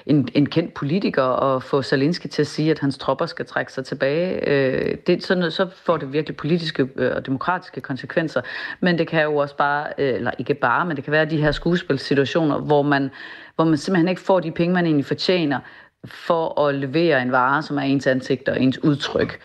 en, 0.06 0.28
en 0.34 0.46
kendt 0.48 0.74
politiker 0.74 1.22
og 1.22 1.62
få 1.62 1.82
Zelensky 1.82 2.26
til 2.26 2.42
at 2.42 2.46
sige, 2.46 2.70
at 2.70 2.78
hans 2.78 2.98
tropper 2.98 3.26
skal 3.26 3.46
trække 3.46 3.72
sig 3.72 3.84
tilbage. 3.84 4.48
Øh, 4.48 4.96
det, 5.06 5.24
sådan, 5.24 5.50
så 5.50 5.66
får 5.84 5.96
det 5.96 6.12
virkelig 6.12 6.36
politiske 6.36 6.88
øh, 6.96 7.16
og 7.16 7.26
demokratiske 7.26 7.80
konsekvenser. 7.80 8.40
Men 8.80 8.98
det 8.98 9.08
kan 9.08 9.22
jo 9.22 9.36
også 9.36 9.56
bare, 9.56 9.86
øh, 9.98 10.14
eller 10.14 10.30
ikke 10.38 10.54
bare, 10.54 10.86
men 10.86 10.96
det 10.96 11.04
kan 11.04 11.12
være 11.12 11.24
de 11.24 11.36
her 11.36 11.52
skuespilsituationer, 11.52 12.58
hvor 12.58 12.82
man, 12.82 13.10
hvor 13.54 13.64
man 13.64 13.76
simpelthen 13.76 14.08
ikke 14.08 14.20
får 14.20 14.40
de 14.40 14.50
penge, 14.50 14.74
man 14.74 14.86
egentlig 14.86 15.06
fortjener, 15.06 15.58
for 16.06 16.60
at 16.60 16.74
levere 16.74 17.22
en 17.22 17.32
vare, 17.32 17.62
som 17.62 17.78
er 17.78 17.82
ens 17.82 18.06
ansigt 18.06 18.48
og 18.48 18.60
ens 18.60 18.84
udtryk. 18.84 19.40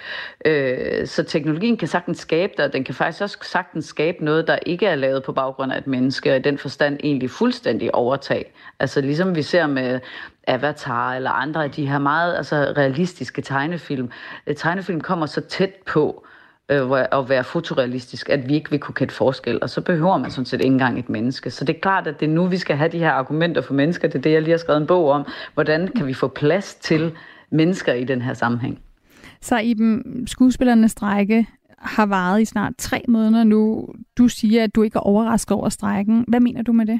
Øh, 0.45 1.07
så 1.07 1.23
teknologien 1.23 1.77
kan 1.77 1.87
sagtens 1.87 2.17
skabe 2.17 2.53
det, 2.57 2.65
og 2.65 2.73
den 2.73 2.83
kan 2.83 2.95
faktisk 2.95 3.21
også 3.21 3.37
sagtens 3.41 3.85
skabe 3.85 4.25
noget, 4.25 4.47
der 4.47 4.57
ikke 4.65 4.85
er 4.85 4.95
lavet 4.95 5.23
på 5.23 5.31
baggrund 5.31 5.71
af 5.71 5.77
et 5.77 5.87
menneske, 5.87 6.31
og 6.31 6.37
i 6.37 6.41
den 6.41 6.57
forstand 6.57 6.99
egentlig 7.03 7.29
fuldstændig 7.29 7.95
overtag. 7.95 8.53
Altså 8.79 9.01
ligesom 9.01 9.35
vi 9.35 9.41
ser 9.41 9.67
med 9.67 9.99
Avatar 10.47 11.13
eller 11.13 11.31
andre 11.31 11.63
af 11.63 11.71
de 11.71 11.87
her 11.87 11.99
meget 11.99 12.37
altså, 12.37 12.73
realistiske 12.77 13.41
tegnefilm. 13.41 14.11
Øh, 14.47 14.55
tegnefilm 14.55 15.01
kommer 15.01 15.25
så 15.25 15.41
tæt 15.41 15.73
på, 15.85 16.25
øh, 16.71 17.05
at 17.11 17.29
være 17.29 17.43
fotorealistisk, 17.43 18.29
at 18.29 18.49
vi 18.49 18.53
ikke 18.53 18.69
vil 18.69 18.79
kunne 18.79 18.95
kende 18.95 19.13
forskel, 19.13 19.59
og 19.61 19.69
så 19.69 19.81
behøver 19.81 20.17
man 20.17 20.31
sådan 20.31 20.45
set 20.45 20.61
ikke 20.61 20.73
engang 20.73 20.99
et 20.99 21.09
menneske. 21.09 21.51
Så 21.51 21.65
det 21.65 21.75
er 21.75 21.79
klart, 21.79 22.07
at 22.07 22.19
det 22.19 22.25
er 22.25 22.33
nu, 22.33 22.45
vi 22.47 22.57
skal 22.57 22.75
have 22.75 22.91
de 22.91 22.99
her 22.99 23.11
argumenter 23.11 23.61
for 23.61 23.73
mennesker. 23.73 24.07
Det 24.07 24.15
er 24.15 24.21
det, 24.21 24.31
jeg 24.31 24.41
lige 24.41 24.51
har 24.51 24.57
skrevet 24.57 24.81
en 24.81 24.87
bog 24.87 25.09
om. 25.09 25.25
Hvordan 25.53 25.87
kan 25.87 26.07
vi 26.07 26.13
få 26.13 26.27
plads 26.27 26.75
til 26.75 27.11
mennesker 27.51 27.93
i 27.93 28.03
den 28.03 28.21
her 28.21 28.33
sammenhæng? 28.33 28.79
Så 29.41 29.57
i 29.57 29.73
dem 29.73 30.23
skuespillernes 30.27 30.91
strække 30.91 31.47
har 31.77 32.05
varet 32.05 32.41
i 32.41 32.45
snart 32.45 32.73
tre 32.77 33.03
måneder 33.07 33.43
nu. 33.43 33.87
Du 34.17 34.27
siger, 34.27 34.63
at 34.63 34.75
du 34.75 34.81
ikke 34.81 34.95
er 34.95 34.99
overrasket 34.99 35.57
over 35.57 35.69
strækken. 35.69 36.25
Hvad 36.27 36.39
mener 36.39 36.61
du 36.61 36.71
med 36.71 36.85
det? 36.85 36.99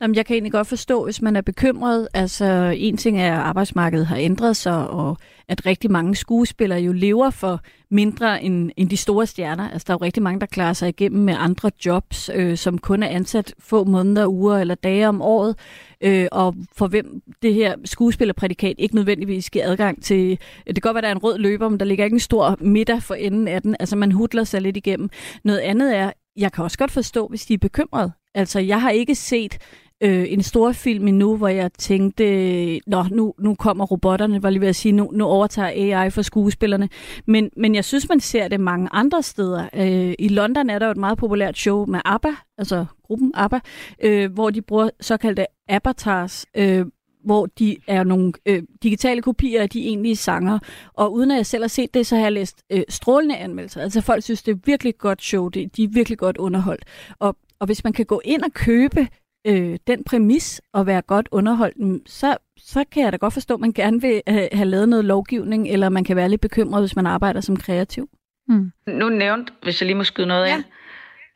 Jamen, 0.00 0.14
jeg 0.14 0.26
kan 0.26 0.34
egentlig 0.34 0.52
godt 0.52 0.66
forstå, 0.66 1.04
hvis 1.04 1.22
man 1.22 1.36
er 1.36 1.40
bekymret. 1.40 2.08
Altså, 2.14 2.74
en 2.76 2.96
ting 2.96 3.20
er, 3.20 3.34
at 3.34 3.40
arbejdsmarkedet 3.40 4.06
har 4.06 4.16
ændret 4.16 4.56
sig, 4.56 4.88
og 4.88 5.16
at 5.48 5.66
rigtig 5.66 5.90
mange 5.90 6.16
skuespillere 6.16 6.80
jo 6.80 6.92
lever 6.92 7.30
for 7.30 7.60
mindre 7.90 8.42
end, 8.42 8.70
end 8.76 8.90
de 8.90 8.96
store 8.96 9.26
stjerner. 9.26 9.70
Altså, 9.70 9.84
der 9.86 9.94
er 9.94 9.98
jo 10.00 10.04
rigtig 10.04 10.22
mange, 10.22 10.40
der 10.40 10.46
klarer 10.46 10.72
sig 10.72 10.88
igennem 10.88 11.24
med 11.24 11.34
andre 11.38 11.70
jobs, 11.86 12.30
øh, 12.34 12.56
som 12.56 12.78
kun 12.78 13.02
er 13.02 13.08
ansat 13.08 13.54
få 13.58 13.84
måneder, 13.84 14.26
uger 14.26 14.58
eller 14.58 14.74
dage 14.74 15.08
om 15.08 15.22
året, 15.22 15.56
øh, 16.00 16.26
og 16.32 16.54
for 16.76 16.86
hvem 16.86 17.22
det 17.42 17.54
her 17.54 17.74
skuespillerprædikat 17.84 18.74
ikke 18.78 18.94
nødvendigvis 18.94 19.50
giver 19.50 19.70
adgang 19.70 20.02
til... 20.02 20.30
Øh, 20.30 20.36
det 20.66 20.74
kan 20.74 20.80
godt 20.80 20.94
være, 20.94 21.02
der 21.02 21.08
er 21.08 21.12
en 21.12 21.22
rød 21.24 21.38
løber, 21.38 21.68
men 21.68 21.80
der 21.80 21.86
ligger 21.86 22.04
ikke 22.04 22.14
en 22.14 22.20
stor 22.20 22.56
middag 22.60 23.02
for 23.02 23.14
enden 23.14 23.48
af 23.48 23.62
den. 23.62 23.76
Altså, 23.80 23.96
man 23.96 24.12
hudler 24.12 24.44
sig 24.44 24.60
lidt 24.60 24.76
igennem. 24.76 25.10
Noget 25.44 25.58
andet 25.58 25.96
er, 25.96 26.12
jeg 26.36 26.52
kan 26.52 26.64
også 26.64 26.78
godt 26.78 26.90
forstå, 26.90 27.26
hvis 27.26 27.46
de 27.46 27.54
er 27.54 27.58
bekymrede. 27.58 28.12
Altså, 28.34 28.60
jeg 28.60 28.80
har 28.80 28.90
ikke 28.90 29.14
set 29.14 29.58
øh, 30.00 30.32
en 30.32 30.42
stor 30.42 30.72
film 30.72 31.08
endnu, 31.08 31.36
hvor 31.36 31.48
jeg 31.48 31.72
tænkte, 31.72 32.80
nå, 32.86 33.04
nu, 33.10 33.34
nu 33.38 33.54
kommer 33.54 33.84
robotterne, 33.84 34.42
var 34.42 34.50
lige 34.50 34.60
ved 34.60 34.68
at 34.68 34.76
sige, 34.76 34.92
nu, 34.92 35.10
nu 35.12 35.24
overtager 35.24 35.98
AI 35.98 36.10
for 36.10 36.22
skuespillerne. 36.22 36.88
Men, 37.26 37.50
men 37.56 37.74
jeg 37.74 37.84
synes, 37.84 38.08
man 38.08 38.20
ser 38.20 38.48
det 38.48 38.60
mange 38.60 38.88
andre 38.92 39.22
steder. 39.22 39.68
Øh, 39.74 40.14
I 40.18 40.28
London 40.28 40.70
er 40.70 40.78
der 40.78 40.86
jo 40.86 40.92
et 40.92 40.96
meget 40.96 41.18
populært 41.18 41.58
show 41.58 41.86
med 41.86 42.00
ABBA, 42.04 42.30
altså 42.58 42.84
gruppen 43.02 43.32
ABBA, 43.34 43.60
øh, 44.02 44.32
hvor 44.32 44.50
de 44.50 44.62
bruger 44.62 44.90
såkaldte 45.00 45.46
avatars, 45.68 46.46
øh, 46.56 46.86
hvor 47.24 47.46
de 47.46 47.76
er 47.86 48.04
nogle 48.04 48.32
øh, 48.46 48.62
digitale 48.82 49.22
kopier 49.22 49.62
af 49.62 49.70
de 49.70 49.80
egentlige 49.80 50.16
sanger. 50.16 50.58
Og 50.94 51.12
uden 51.12 51.30
at 51.30 51.36
jeg 51.36 51.46
selv 51.46 51.62
har 51.62 51.68
set 51.68 51.94
det, 51.94 52.06
så 52.06 52.16
har 52.16 52.22
jeg 52.22 52.32
læst 52.32 52.62
øh, 52.70 52.82
strålende 52.88 53.36
anmeldelser. 53.36 53.80
Altså 53.80 54.00
folk 54.00 54.22
synes, 54.22 54.42
det 54.42 54.52
er 54.52 54.58
virkelig 54.64 54.98
godt 54.98 55.22
show, 55.22 55.48
det, 55.48 55.76
de 55.76 55.84
er 55.84 55.88
virkelig 55.88 56.18
godt 56.18 56.36
underholdt. 56.36 56.84
Og, 57.18 57.36
og 57.60 57.66
hvis 57.66 57.84
man 57.84 57.92
kan 57.92 58.06
gå 58.06 58.20
ind 58.24 58.42
og 58.42 58.52
købe 58.52 59.08
øh, 59.46 59.78
den 59.86 60.04
præmis 60.04 60.62
og 60.72 60.86
være 60.86 61.02
godt 61.02 61.28
underholdt, 61.30 62.10
så, 62.10 62.36
så 62.56 62.84
kan 62.92 63.02
jeg 63.02 63.12
da 63.12 63.16
godt 63.16 63.32
forstå, 63.32 63.54
at 63.54 63.60
man 63.60 63.72
gerne 63.72 64.00
vil 64.00 64.22
have, 64.26 64.48
have 64.52 64.68
lavet 64.68 64.88
noget 64.88 65.04
lovgivning, 65.04 65.68
eller 65.68 65.88
man 65.88 66.04
kan 66.04 66.16
være 66.16 66.28
lidt 66.28 66.40
bekymret, 66.40 66.82
hvis 66.82 66.96
man 66.96 67.06
arbejder 67.06 67.40
som 67.40 67.56
kreativ. 67.56 68.08
Mm. 68.48 68.72
Nu 68.86 69.08
nævnt, 69.08 69.52
hvis 69.62 69.80
jeg 69.80 69.86
lige 69.86 69.96
må 69.96 70.04
skyde 70.04 70.26
noget 70.26 70.46
ja. 70.46 70.56
ind, 70.56 70.64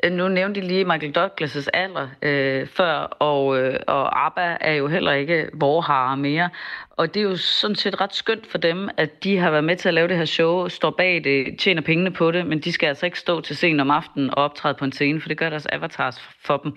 Øh, 0.04 0.12
nu 0.12 0.28
nævnte 0.28 0.60
de 0.60 0.66
lige 0.66 0.84
Michael 0.84 1.18
Douglas' 1.18 1.68
alder 1.74 2.08
øh, 2.22 2.66
før, 2.66 2.94
og, 2.98 3.58
øh, 3.58 3.80
og 3.86 4.26
ABBA 4.26 4.56
er 4.60 4.72
jo 4.72 4.88
heller 4.88 5.12
ikke 5.12 5.48
vorharer 5.54 6.16
mere. 6.16 6.50
Og 6.98 7.14
det 7.14 7.20
er 7.20 7.24
jo 7.24 7.36
sådan 7.36 7.76
set 7.76 8.00
ret 8.00 8.14
skønt 8.14 8.46
for 8.46 8.58
dem, 8.58 8.88
at 8.96 9.24
de 9.24 9.36
har 9.36 9.50
været 9.50 9.64
med 9.64 9.76
til 9.76 9.88
at 9.88 9.94
lave 9.94 10.08
det 10.08 10.16
her 10.16 10.24
show, 10.24 10.68
står 10.68 10.90
bag 10.90 11.24
det, 11.24 11.58
tjener 11.58 11.82
pengene 11.82 12.10
på 12.10 12.30
det, 12.30 12.46
men 12.46 12.58
de 12.58 12.72
skal 12.72 12.86
altså 12.86 13.06
ikke 13.06 13.18
stå 13.18 13.40
til 13.40 13.56
scenen 13.56 13.80
om 13.80 13.90
aftenen 13.90 14.30
og 14.30 14.36
optræde 14.44 14.74
på 14.74 14.84
en 14.84 14.92
scene, 14.92 15.20
for 15.20 15.28
det 15.28 15.38
gør 15.38 15.50
deres 15.50 15.66
avatars 15.66 16.20
for 16.44 16.56
dem. 16.56 16.72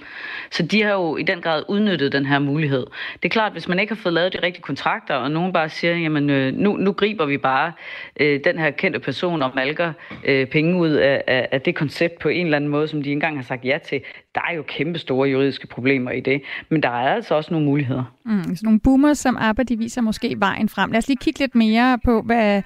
Så 0.51 0.63
de 0.63 0.83
har 0.83 0.91
jo 0.91 1.17
i 1.17 1.23
den 1.23 1.41
grad 1.41 1.63
udnyttet 1.69 2.11
den 2.11 2.25
her 2.25 2.39
mulighed. 2.39 2.85
Det 3.13 3.25
er 3.25 3.29
klart, 3.29 3.51
hvis 3.51 3.67
man 3.67 3.79
ikke 3.79 3.93
har 3.93 4.01
fået 4.01 4.13
lavet 4.13 4.33
de 4.33 4.37
rigtige 4.43 4.61
kontrakter, 4.63 5.15
og 5.15 5.31
nogen 5.31 5.53
bare 5.53 5.69
siger, 5.69 5.95
jamen 5.95 6.29
øh, 6.29 6.53
nu, 6.53 6.77
nu 6.77 6.91
griber 6.91 7.25
vi 7.25 7.37
bare 7.37 7.71
øh, 8.19 8.39
den 8.43 8.59
her 8.59 8.71
kendte 8.71 8.99
person 8.99 9.41
og 9.41 9.51
malker 9.55 9.93
øh, 10.23 10.47
penge 10.47 10.79
ud 10.79 10.89
af, 10.89 11.23
af, 11.27 11.47
af 11.51 11.61
det 11.61 11.75
koncept 11.75 12.19
på 12.19 12.29
en 12.29 12.45
eller 12.45 12.55
anden 12.55 12.69
måde, 12.69 12.87
som 12.87 13.03
de 13.03 13.11
engang 13.11 13.37
har 13.37 13.43
sagt 13.43 13.65
ja 13.65 13.77
til, 13.85 14.01
der 14.35 14.41
er 14.49 14.55
jo 14.55 14.63
kæmpe 14.67 14.99
store 14.99 15.29
juridiske 15.29 15.67
problemer 15.67 16.11
i 16.11 16.19
det. 16.19 16.41
Men 16.69 16.83
der 16.83 16.89
er 16.89 17.13
altså 17.15 17.35
også 17.35 17.53
nogle 17.53 17.65
muligheder. 17.65 18.03
Mm, 18.25 18.55
så 18.55 18.61
nogle 18.63 18.79
boomer 18.79 19.13
som 19.13 19.37
arbejder, 19.37 19.75
de 19.75 19.77
viser 19.77 20.01
måske 20.11 20.35
vejen 20.39 20.69
frem. 20.69 20.91
Lad 20.91 20.97
os 20.97 21.07
lige 21.07 21.17
kigge 21.17 21.39
lidt 21.39 21.55
mere 21.55 21.99
på, 22.05 22.21
hvad 22.21 22.61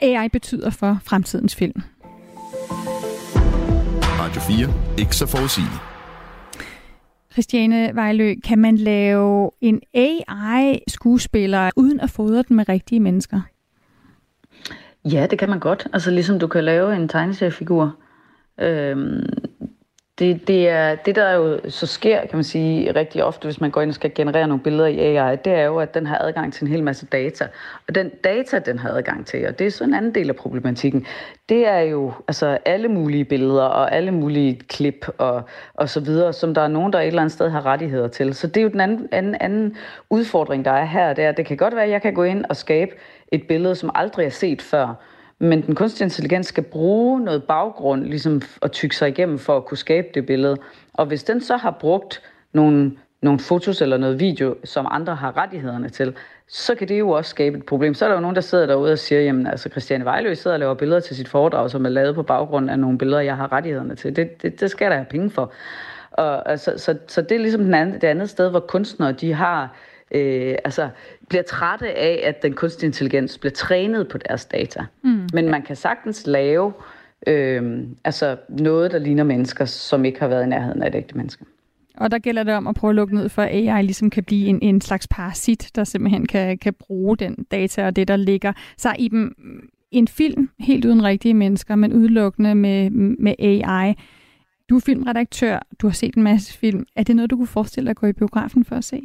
AI 0.00 0.28
betyder 0.28 0.70
for 0.70 0.98
fremtidens 1.04 1.56
film. 1.56 1.82
Radio 4.20 4.40
4. 4.40 4.74
Ikke 4.98 5.16
så 5.16 5.26
forudsigeligt. 5.26 5.80
Christiane 7.32 7.90
Vejlø, 7.94 8.34
kan 8.44 8.58
man 8.58 8.76
lave 8.76 9.50
en 9.60 9.80
AI-skuespiller 9.94 11.70
uden 11.76 12.00
at 12.00 12.10
fodre 12.10 12.42
den 12.48 12.56
med 12.56 12.68
rigtige 12.68 13.00
mennesker? 13.00 13.40
Ja, 15.04 15.26
det 15.30 15.38
kan 15.38 15.48
man 15.48 15.60
godt. 15.60 15.86
Altså 15.92 16.10
ligesom 16.10 16.38
du 16.38 16.46
kan 16.46 16.64
lave 16.64 16.96
en 16.96 17.08
tegneseriefigur. 17.08 17.96
Øhm, 18.60 19.26
det, 20.18 20.48
det, 20.48 20.68
er, 20.68 20.94
det, 20.94 21.16
der 21.16 21.32
jo 21.32 21.60
så 21.68 21.86
sker, 21.86 22.20
kan 22.20 22.36
man 22.36 22.44
sige, 22.44 22.92
rigtig 22.94 23.24
ofte, 23.24 23.44
hvis 23.44 23.60
man 23.60 23.70
går 23.70 23.80
ind 23.80 23.90
og 23.90 23.94
skal 23.94 24.14
generere 24.14 24.48
nogle 24.48 24.62
billeder 24.62 24.86
i 24.86 24.98
AI, 24.98 25.36
det 25.36 25.52
er 25.52 25.64
jo, 25.64 25.78
at 25.78 25.94
den 25.94 26.06
har 26.06 26.18
adgang 26.18 26.52
til 26.52 26.64
en 26.64 26.70
hel 26.70 26.82
masse 26.82 27.06
data. 27.06 27.48
Og 27.88 27.94
den 27.94 28.10
data, 28.24 28.58
den 28.58 28.78
har 28.78 28.90
adgang 28.90 29.26
til, 29.26 29.46
og 29.48 29.58
det 29.58 29.66
er 29.66 29.70
så 29.70 29.84
en 29.84 29.94
anden 29.94 30.14
del 30.14 30.28
af 30.28 30.36
problematikken, 30.36 31.06
det 31.48 31.66
er 31.66 31.78
jo 31.78 32.12
altså 32.28 32.58
alle 32.64 32.88
mulige 32.88 33.24
billeder 33.24 33.62
og 33.62 33.94
alle 33.94 34.10
mulige 34.10 34.60
klip 34.68 35.06
og, 35.18 35.42
og 35.74 35.88
så 35.88 36.00
videre, 36.00 36.32
som 36.32 36.54
der 36.54 36.62
er 36.62 36.68
nogen, 36.68 36.92
der 36.92 37.00
et 37.00 37.06
eller 37.06 37.22
andet 37.22 37.32
sted 37.32 37.50
har 37.50 37.66
rettigheder 37.66 38.08
til. 38.08 38.34
Så 38.34 38.46
det 38.46 38.56
er 38.56 38.62
jo 38.62 38.68
den 38.68 38.80
anden, 38.80 39.08
anden, 39.12 39.36
anden 39.40 39.76
udfordring, 40.10 40.64
der 40.64 40.72
er 40.72 40.84
her. 40.84 41.12
Det, 41.12 41.24
er, 41.24 41.32
det 41.32 41.46
kan 41.46 41.56
godt 41.56 41.74
være, 41.76 41.84
at 41.84 41.90
jeg 41.90 42.02
kan 42.02 42.14
gå 42.14 42.22
ind 42.22 42.44
og 42.48 42.56
skabe 42.56 42.90
et 43.32 43.46
billede, 43.48 43.74
som 43.74 43.90
aldrig 43.94 44.26
er 44.26 44.30
set 44.30 44.62
før, 44.62 44.94
men 45.38 45.66
den 45.66 45.74
kunstige 45.74 46.04
intelligens 46.04 46.46
skal 46.46 46.62
bruge 46.64 47.20
noget 47.20 47.44
baggrund, 47.44 48.04
ligesom 48.04 48.42
at 48.62 48.72
tykke 48.72 48.96
sig 48.96 49.08
igennem 49.08 49.38
for 49.38 49.56
at 49.56 49.64
kunne 49.64 49.78
skabe 49.78 50.08
det 50.14 50.26
billede. 50.26 50.56
Og 50.92 51.06
hvis 51.06 51.24
den 51.24 51.40
så 51.40 51.56
har 51.56 51.70
brugt 51.80 52.22
nogle, 52.52 52.92
nogle 53.22 53.38
fotos 53.38 53.82
eller 53.82 53.96
noget 53.96 54.20
video, 54.20 54.56
som 54.64 54.86
andre 54.90 55.14
har 55.14 55.36
rettighederne 55.36 55.88
til, 55.88 56.14
så 56.48 56.74
kan 56.74 56.88
det 56.88 56.98
jo 56.98 57.10
også 57.10 57.30
skabe 57.30 57.58
et 57.58 57.66
problem. 57.66 57.94
Så 57.94 58.04
er 58.04 58.08
der 58.08 58.16
jo 58.16 58.20
nogen, 58.20 58.36
der 58.36 58.42
sidder 58.42 58.66
derude 58.66 58.92
og 58.92 58.98
siger, 58.98 59.20
jamen 59.20 59.46
altså 59.46 59.68
Christiane 59.68 60.04
Vejlø 60.04 60.34
sidder 60.34 60.54
og 60.54 60.60
laver 60.60 60.74
billeder 60.74 61.00
til 61.00 61.16
sit 61.16 61.28
foredrag, 61.28 61.70
som 61.70 61.84
er 61.84 61.88
lavet 61.88 62.14
på 62.14 62.22
baggrund 62.22 62.70
af 62.70 62.78
nogle 62.78 62.98
billeder, 62.98 63.20
jeg 63.20 63.36
har 63.36 63.52
rettighederne 63.52 63.94
til. 63.94 64.16
Det, 64.16 64.42
det, 64.42 64.60
det 64.60 64.70
skal 64.70 64.90
der 64.90 64.96
have 64.96 65.06
penge 65.10 65.30
for. 65.30 65.52
Og, 66.10 66.50
altså, 66.50 66.72
så, 66.76 66.98
så 67.08 67.22
det 67.22 67.32
er 67.32 67.38
ligesom 67.38 67.62
den 67.64 67.74
anden, 67.74 67.94
det 67.94 68.04
andet 68.04 68.30
sted, 68.30 68.50
hvor 68.50 68.60
kunstnere 68.60 69.12
de 69.12 69.34
har 69.34 69.76
øh, 70.10 70.54
altså, 70.64 70.88
bliver 71.28 71.42
trætte 71.42 71.94
af, 71.94 72.20
at 72.24 72.42
den 72.42 72.52
kunstige 72.52 72.86
intelligens 72.86 73.38
bliver 73.38 73.52
trænet 73.52 74.08
på 74.08 74.18
deres 74.18 74.44
data. 74.44 74.84
Mm. 75.02 75.28
Men 75.32 75.50
man 75.50 75.62
kan 75.62 75.76
sagtens 75.76 76.26
lave 76.26 76.72
øh, 77.26 77.82
altså 78.04 78.36
noget, 78.48 78.92
der 78.92 78.98
ligner 78.98 79.24
mennesker, 79.24 79.64
som 79.64 80.04
ikke 80.04 80.20
har 80.20 80.28
været 80.28 80.44
i 80.44 80.48
nærheden 80.48 80.82
af 80.82 80.88
et 80.88 80.94
ægte 80.94 81.16
menneske. 81.16 81.44
Og 81.96 82.10
der 82.10 82.18
gælder 82.18 82.42
det 82.42 82.54
om 82.54 82.66
at 82.66 82.74
prøve 82.74 82.90
at 82.90 82.94
lukke 82.94 83.14
ned 83.14 83.28
for, 83.28 83.42
at 83.42 83.48
AI 83.48 83.82
ligesom 83.82 84.10
kan 84.10 84.24
blive 84.24 84.46
en, 84.46 84.58
en 84.62 84.80
slags 84.80 85.08
parasit, 85.08 85.70
der 85.74 85.84
simpelthen 85.84 86.26
kan, 86.26 86.58
kan 86.58 86.74
bruge 86.74 87.16
den 87.16 87.46
data 87.50 87.86
og 87.86 87.96
det, 87.96 88.08
der 88.08 88.16
ligger. 88.16 88.52
Så 88.76 88.94
i 88.98 89.08
dem 89.08 89.34
en 89.90 90.08
film 90.08 90.50
helt 90.58 90.84
uden 90.84 91.04
rigtige 91.04 91.34
mennesker, 91.34 91.76
men 91.76 91.92
udelukkende 91.92 92.54
med, 92.54 92.90
med 92.90 93.34
AI. 93.38 93.94
Du 94.70 94.76
er 94.76 94.80
filmredaktør, 94.80 95.66
du 95.78 95.86
har 95.86 95.94
set 95.94 96.14
en 96.14 96.22
masse 96.22 96.58
film. 96.58 96.86
Er 96.96 97.02
det 97.02 97.16
noget, 97.16 97.30
du 97.30 97.36
kunne 97.36 97.46
forestille 97.46 97.86
dig 97.86 97.90
at 97.90 97.96
gå 97.96 98.06
i 98.06 98.12
biografen 98.12 98.64
for 98.64 98.76
at 98.76 98.84
se? 98.84 99.02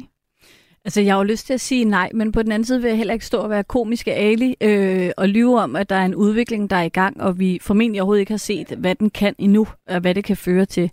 Altså, 0.84 1.00
jeg 1.00 1.12
har 1.14 1.18
jo 1.18 1.24
lyst 1.24 1.46
til 1.46 1.54
at 1.54 1.60
sige 1.60 1.84
nej, 1.84 2.10
men 2.14 2.32
på 2.32 2.42
den 2.42 2.52
anden 2.52 2.66
side 2.66 2.82
vil 2.82 2.88
jeg 2.88 2.98
heller 2.98 3.14
ikke 3.14 3.26
stå 3.26 3.38
og 3.38 3.50
være 3.50 3.64
komiske 3.64 4.14
Ali 4.14 4.56
øh, 4.60 5.10
og 5.16 5.28
lyve 5.28 5.60
om, 5.60 5.76
at 5.76 5.88
der 5.88 5.96
er 5.96 6.04
en 6.04 6.14
udvikling, 6.14 6.70
der 6.70 6.76
er 6.76 6.82
i 6.82 6.88
gang, 6.88 7.22
og 7.22 7.38
vi 7.38 7.58
formentlig 7.62 8.00
overhovedet 8.00 8.20
ikke 8.20 8.32
har 8.32 8.38
set, 8.38 8.68
hvad 8.68 8.94
den 8.94 9.10
kan 9.10 9.34
endnu, 9.38 9.66
og 9.88 10.00
hvad 10.00 10.14
det 10.14 10.24
kan 10.24 10.36
føre 10.36 10.64
til. 10.64 10.90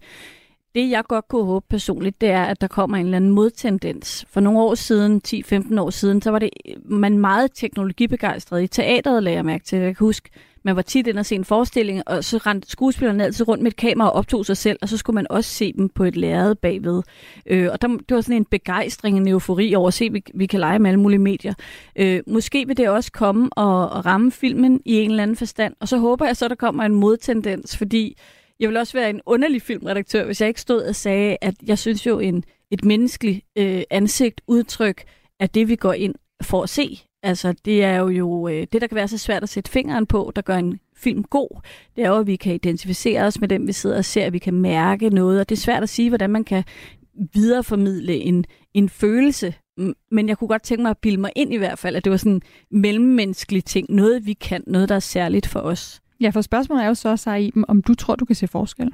Det, 0.75 0.89
jeg 0.89 1.04
godt 1.04 1.27
kunne 1.27 1.45
håbe 1.45 1.65
personligt, 1.69 2.21
det 2.21 2.30
er, 2.30 2.43
at 2.43 2.62
der 2.62 2.67
kommer 2.67 2.97
en 2.97 3.06
eller 3.06 3.17
anden 3.17 3.32
modtendens. 3.32 4.25
For 4.30 4.39
nogle 4.39 4.60
år 4.60 4.75
siden, 4.75 5.21
10-15 5.27 5.80
år 5.82 5.89
siden, 5.89 6.21
så 6.21 6.32
var 6.32 6.39
det 6.39 6.49
øh, 6.69 6.91
man 6.91 7.17
meget 7.17 7.51
teknologibegejstret 7.56 8.63
i 8.63 8.67
teateret, 8.67 9.23
lagde 9.23 9.36
jeg 9.36 9.45
mærke 9.45 9.63
til. 9.63 9.80
Jeg 9.80 9.97
kan 9.97 10.06
huske, 10.06 10.30
man 10.63 10.76
var 10.76 10.82
tit 10.82 11.08
ind 11.08 11.19
og 11.19 11.26
se 11.26 11.36
en 11.36 11.45
forestilling, 11.45 12.04
og 12.06 12.24
så 12.24 12.38
rendte 12.38 12.69
skuespillerne 12.69 13.24
altid 13.24 13.47
rundt 13.47 13.63
med 13.63 13.71
et 13.71 13.78
kamera 13.78 14.10
og 14.10 14.13
optog 14.13 14.45
sig 14.45 14.58
selv, 14.58 14.80
og 14.82 14.89
så 14.89 14.97
skulle 14.97 15.15
man 15.15 15.28
også 15.30 15.50
se 15.50 15.74
dem 15.74 15.89
på 15.89 16.04
et 16.04 16.15
lærred 16.15 16.56
bagved. 16.56 17.04
Øh, 17.45 17.69
og 17.71 17.82
der, 17.82 17.88
det 17.88 18.15
var 18.15 18.21
sådan 18.21 18.36
en 18.36 18.45
begejstring, 18.45 19.17
en 19.17 19.28
eufori 19.28 19.76
over 19.76 19.88
at 19.88 19.93
se, 19.93 20.06
at 20.06 20.13
vi, 20.13 20.24
vi 20.34 20.45
kan 20.45 20.60
lege 20.60 20.80
med 20.80 20.89
alle 20.89 21.00
mulige 21.00 21.19
medier. 21.19 21.54
Øh, 21.95 22.21
måske 22.28 22.67
vil 22.67 22.78
det 22.78 22.89
også 22.89 23.12
komme 23.12 23.50
og, 23.54 23.89
og 23.89 24.06
ramme 24.06 24.32
filmen 24.32 24.82
i 24.86 24.93
en 24.93 25.10
eller 25.10 25.24
anden 25.24 25.38
forstand, 25.38 25.74
og 25.80 25.88
så 25.88 25.97
håber 25.97 26.26
jeg 26.26 26.38
så, 26.38 26.47
der 26.47 26.56
kommer 26.56 26.84
en 26.84 26.95
modtendens, 26.95 27.78
fordi 27.78 28.17
jeg 28.60 28.69
vil 28.69 28.78
også 28.78 28.93
være 28.93 29.10
en 29.10 29.21
underlig 29.26 29.62
filmredaktør, 29.62 30.26
hvis 30.26 30.41
jeg 30.41 30.47
ikke 30.47 30.62
stod 30.62 30.82
og 30.82 30.95
sagde, 30.95 31.38
at 31.41 31.56
jeg 31.63 31.80
synes 31.80 32.06
jo, 32.06 32.19
en, 32.19 32.43
et 32.71 32.86
menneskeligt 32.86 33.45
øh, 33.58 33.82
ansigt, 33.89 34.41
udtryk, 34.47 35.04
er 35.39 35.47
det, 35.47 35.67
vi 35.67 35.76
går 35.76 35.93
ind 35.93 36.15
for 36.43 36.63
at 36.63 36.69
se. 36.69 37.02
Altså, 37.23 37.53
det 37.65 37.84
er 37.84 37.97
jo, 37.97 38.10
jo 38.10 38.47
øh, 38.47 38.67
det, 38.71 38.81
der 38.81 38.88
kan 38.88 38.95
være 38.95 39.07
så 39.07 39.17
svært 39.17 39.43
at 39.43 39.49
sætte 39.49 39.71
fingeren 39.71 40.05
på, 40.05 40.31
der 40.36 40.41
gør 40.41 40.55
en 40.55 40.79
film 40.95 41.23
god, 41.23 41.62
det 41.95 42.03
er 42.03 42.10
jo, 42.10 42.19
at 42.19 42.27
vi 42.27 42.36
kan 42.36 42.53
identificere 42.53 43.23
os 43.23 43.39
med 43.39 43.47
dem, 43.47 43.67
vi 43.67 43.73
sidder 43.73 43.97
og 43.97 44.05
ser, 44.05 44.25
at 44.25 44.34
vi 44.34 44.39
kan 44.39 44.53
mærke 44.53 45.10
noget, 45.10 45.39
og 45.39 45.49
det 45.49 45.55
er 45.55 45.60
svært 45.60 45.84
at 45.84 45.89
sige, 45.89 46.10
hvordan 46.10 46.29
man 46.29 46.43
kan 46.43 46.63
videreformidle 47.34 48.15
en, 48.15 48.45
en 48.73 48.89
følelse, 48.89 49.53
men 50.12 50.29
jeg 50.29 50.38
kunne 50.38 50.47
godt 50.47 50.63
tænke 50.63 50.81
mig 50.81 50.89
at 50.89 50.97
bilde 50.97 51.21
mig 51.21 51.31
ind 51.36 51.53
i 51.53 51.57
hvert 51.57 51.79
fald, 51.79 51.95
at 51.95 52.03
det 52.03 52.12
var 52.12 52.17
sådan 52.17 52.31
en 52.31 52.41
mellemmenneskelig 52.71 53.65
ting, 53.65 53.88
noget 53.89 54.25
vi 54.25 54.34
kan, 54.34 54.63
noget 54.67 54.89
der 54.89 54.95
er 54.95 54.99
særligt 54.99 55.47
for 55.47 55.60
os. 55.60 56.01
Ja, 56.21 56.29
for 56.29 56.41
spørgsmålet 56.41 56.84
er 56.84 56.88
jo 56.88 56.93
så, 56.93 57.17
sig 57.17 57.51
om 57.67 57.81
du 57.81 57.95
tror, 57.95 58.15
du 58.15 58.25
kan 58.25 58.36
se 58.36 58.47
forskel? 58.47 58.91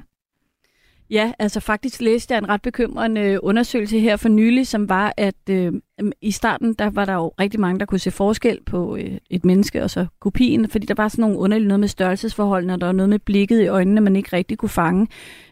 Ja, 1.10 1.32
altså 1.38 1.60
faktisk 1.60 2.00
læste 2.00 2.34
jeg 2.34 2.38
en 2.38 2.48
ret 2.48 2.62
bekymrende 2.62 3.44
undersøgelse 3.44 4.00
her 4.00 4.16
for 4.16 4.28
nylig, 4.28 4.66
som 4.66 4.88
var, 4.88 5.14
at 5.16 5.34
øh, 5.50 5.72
i 6.20 6.30
starten, 6.30 6.74
der 6.74 6.90
var 6.90 7.04
der 7.04 7.14
jo 7.14 7.28
rigtig 7.40 7.60
mange, 7.60 7.80
der 7.80 7.86
kunne 7.86 7.98
se 7.98 8.10
forskel 8.10 8.58
på 8.66 8.96
øh, 8.96 9.18
et 9.30 9.44
menneske 9.44 9.82
og 9.82 9.90
så 9.90 10.06
kopien, 10.20 10.68
fordi 10.68 10.86
der 10.86 10.94
var 10.94 11.08
sådan 11.08 11.22
nogle 11.22 11.38
underlige 11.38 11.68
noget 11.68 11.80
med 11.80 11.88
størrelsesforholdene, 11.88 12.72
og 12.72 12.80
der 12.80 12.86
var 12.86 12.92
noget 12.92 13.08
med 13.08 13.18
blikket 13.18 13.60
i 13.60 13.66
øjnene, 13.66 14.00
man 14.00 14.16
ikke 14.16 14.36
rigtig 14.36 14.58
kunne 14.58 14.68
fange. 14.68 15.06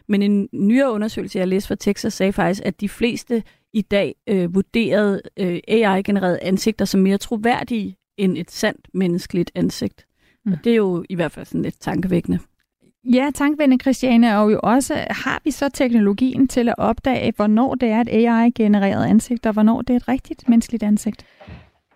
Men 0.07 0.21
en 0.21 0.49
nyere 0.53 0.91
undersøgelse, 0.91 1.39
jeg 1.39 1.47
læste 1.47 1.67
fra 1.67 1.75
Texas, 1.75 2.13
sagde 2.13 2.33
faktisk, 2.33 2.61
at 2.65 2.81
de 2.81 2.89
fleste 2.89 3.43
i 3.73 3.81
dag 3.81 4.15
øh, 4.27 4.55
vurderede 4.55 5.21
øh, 5.39 5.59
AI-genererede 5.67 6.39
ansigter 6.41 6.85
som 6.85 7.01
mere 7.01 7.17
troværdige 7.17 7.97
end 8.17 8.37
et 8.37 8.51
sandt 8.51 8.87
menneskeligt 8.93 9.51
ansigt. 9.55 10.05
Mm. 10.45 10.51
Og 10.51 10.57
det 10.63 10.71
er 10.71 10.75
jo 10.75 11.05
i 11.09 11.15
hvert 11.15 11.31
fald 11.31 11.45
sådan 11.45 11.61
lidt 11.61 11.81
tankevækkende. 11.81 12.39
Ja, 13.13 13.31
tankvende 13.35 13.77
Christiane, 13.81 14.39
og 14.39 14.51
jo 14.51 14.59
også, 14.63 14.93
har 15.09 15.41
vi 15.43 15.51
så 15.51 15.69
teknologien 15.69 16.47
til 16.47 16.69
at 16.69 16.75
opdage, 16.77 17.33
hvornår 17.35 17.75
det 17.75 17.89
er 17.89 18.01
et 18.01 18.09
AI-genereret 18.09 19.09
ansigt, 19.09 19.45
og 19.45 19.53
hvornår 19.53 19.81
det 19.81 19.89
er 19.89 19.97
et 19.97 20.07
rigtigt 20.07 20.49
menneskeligt 20.49 20.83
ansigt? 20.83 21.25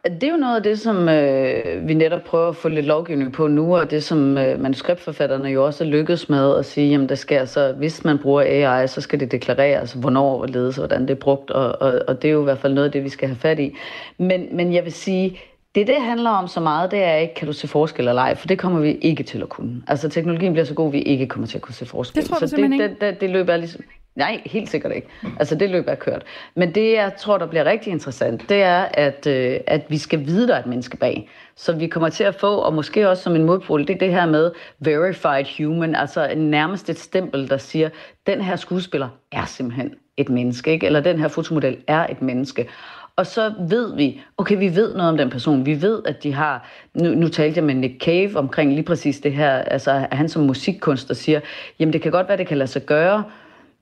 Det 0.06 0.24
er 0.24 0.32
jo 0.32 0.38
noget 0.38 0.56
af 0.56 0.64
det, 0.64 0.80
som 0.80 1.10
øh, 1.10 1.88
vi 1.88 1.94
netop 1.94 2.24
prøver 2.24 2.50
at 2.50 2.56
få 2.56 2.70
lidt 2.70 2.86
lovgivning 2.86 3.34
på 3.34 3.48
nu, 3.48 3.76
og 3.76 3.92
det 3.92 4.04
som 4.04 4.38
øh, 4.38 4.60
manuskriptforfatterne 4.62 5.50
jo 5.50 5.66
også 5.66 5.84
er 5.84 5.88
lykkedes 5.88 6.30
med 6.30 6.58
at 6.58 6.66
sige, 6.66 6.90
jamen 6.90 7.10
der 7.10 7.16
skal 7.16 7.48
så, 7.48 7.74
hvis 7.78 8.04
man 8.04 8.18
bruger 8.18 8.42
AI, 8.42 8.88
så 8.88 9.02
skal 9.02 9.20
det 9.20 9.32
deklareres, 9.32 9.94
hvornår, 9.94 10.38
hvorledes 10.38 10.78
og 10.78 10.88
hvordan 10.88 11.02
det 11.02 11.12
er 11.12 11.20
brugt, 11.20 11.52
og, 11.52 11.82
og, 11.82 12.02
og 12.08 12.22
det 12.22 12.28
er 12.28 12.32
jo 12.32 12.42
i 12.42 12.44
hvert 12.44 12.60
fald 12.60 12.74
noget 12.74 12.86
af 12.86 12.92
det, 12.92 13.04
vi 13.04 13.10
skal 13.10 13.28
have 13.28 13.38
fat 13.38 13.60
i. 13.60 13.76
Men, 14.18 14.48
men 14.52 14.74
jeg 14.74 14.84
vil 14.84 14.94
sige, 14.94 15.40
det, 15.76 15.88
det 15.88 16.02
handler 16.02 16.30
om 16.30 16.48
så 16.48 16.60
meget, 16.60 16.92
det 16.92 17.04
er 17.04 17.16
ikke, 17.16 17.34
kan 17.34 17.48
du 17.48 17.54
se 17.54 17.68
forskel 17.68 18.08
eller 18.08 18.22
ej, 18.22 18.36
for 18.36 18.48
det 18.48 18.60
kommer 18.60 18.80
vi 18.80 18.92
ikke 18.92 19.24
til 19.24 19.42
at 19.42 19.50
kunne. 19.50 19.84
Altså, 19.88 20.10
teknologien 20.10 20.54
bliver 20.54 20.66
så 20.66 20.74
god, 20.74 20.88
at 20.88 20.94
vi 20.94 21.02
ikke 21.02 21.28
kommer 21.28 21.48
til 21.48 21.58
at 21.58 21.62
kunne 21.62 21.76
se 21.76 21.86
forskel. 21.86 22.22
Det 22.22 22.30
tror 22.30 22.40
du 22.40 22.48
så 22.48 22.56
det, 22.56 22.72
det, 22.72 23.02
det, 23.02 23.22
det 23.22 23.30
løber 23.30 23.58
ligesom... 23.58 23.82
Nej, 24.16 24.42
helt 24.46 24.70
sikkert 24.70 24.92
ikke. 24.96 25.08
Altså, 25.40 25.56
det 25.56 25.70
løber 25.70 25.92
er 25.92 25.96
kørt. 25.96 26.24
Men 26.56 26.76
det, 26.76 26.94
jeg 26.94 27.14
tror, 27.18 27.38
der 27.38 27.46
bliver 27.46 27.66
rigtig 27.66 27.92
interessant, 27.92 28.50
det 28.50 28.62
er, 28.62 28.86
at, 28.94 29.28
øh, 29.28 29.60
at 29.68 29.82
vi 29.90 29.98
skal 29.98 30.26
vide, 30.26 30.48
der 30.48 30.56
er 30.56 30.60
et 30.60 30.66
menneske 30.66 30.98
bag. 30.98 31.30
Så 31.56 31.74
vi 31.74 31.88
kommer 31.88 32.10
til 32.10 32.24
at 32.24 32.36
få, 32.36 32.56
og 32.56 32.74
måske 32.74 33.10
også 33.10 33.24
som 33.24 33.36
en 33.36 33.44
modpol, 33.44 33.82
det 33.88 33.90
er 33.90 33.98
det 33.98 34.12
her 34.12 34.26
med 34.26 34.52
verified 34.80 35.46
human, 35.58 35.96
altså 35.96 36.34
nærmest 36.38 36.90
et 36.90 37.00
stempel, 37.00 37.50
der 37.50 37.58
siger, 37.58 37.90
den 38.28 38.42
her 38.42 38.56
skuespiller 38.56 39.10
er 39.32 39.46
simpelthen 39.46 39.94
et 40.18 40.30
menneske, 40.30 40.72
ikke? 40.72 40.86
eller 40.86 41.00
den 41.00 41.20
her 41.20 41.28
fotomodel 41.28 41.78
er 41.88 42.08
et 42.08 42.22
menneske. 42.22 42.68
Og 43.16 43.28
så 43.28 43.54
ved 43.60 43.96
vi, 43.96 44.22
okay, 44.38 44.58
vi 44.58 44.76
ved 44.76 44.94
noget 44.94 45.10
om 45.10 45.18
den 45.18 45.30
person. 45.30 45.66
Vi 45.66 45.82
ved, 45.82 46.02
at 46.06 46.24
de 46.24 46.34
har... 46.34 46.70
Nu, 46.94 47.10
nu 47.10 47.28
talte 47.28 47.58
jeg 47.58 47.66
med 47.66 47.76
Nick 47.76 48.04
Cave 48.04 48.38
omkring 48.38 48.72
lige 48.74 48.84
præcis 48.84 49.20
det 49.20 49.34
her. 49.34 49.52
Altså, 49.52 50.08
han 50.12 50.30
som 50.30 50.44
musikkunstner 50.44 51.16
siger, 51.16 51.40
jamen 51.80 51.94
det 51.94 52.02
kan 52.02 52.12
godt 52.12 52.28
være, 52.28 52.38
det 52.38 52.48
kan 52.48 52.58
lade 52.58 52.68
sig 52.68 52.86
gøre, 52.86 53.24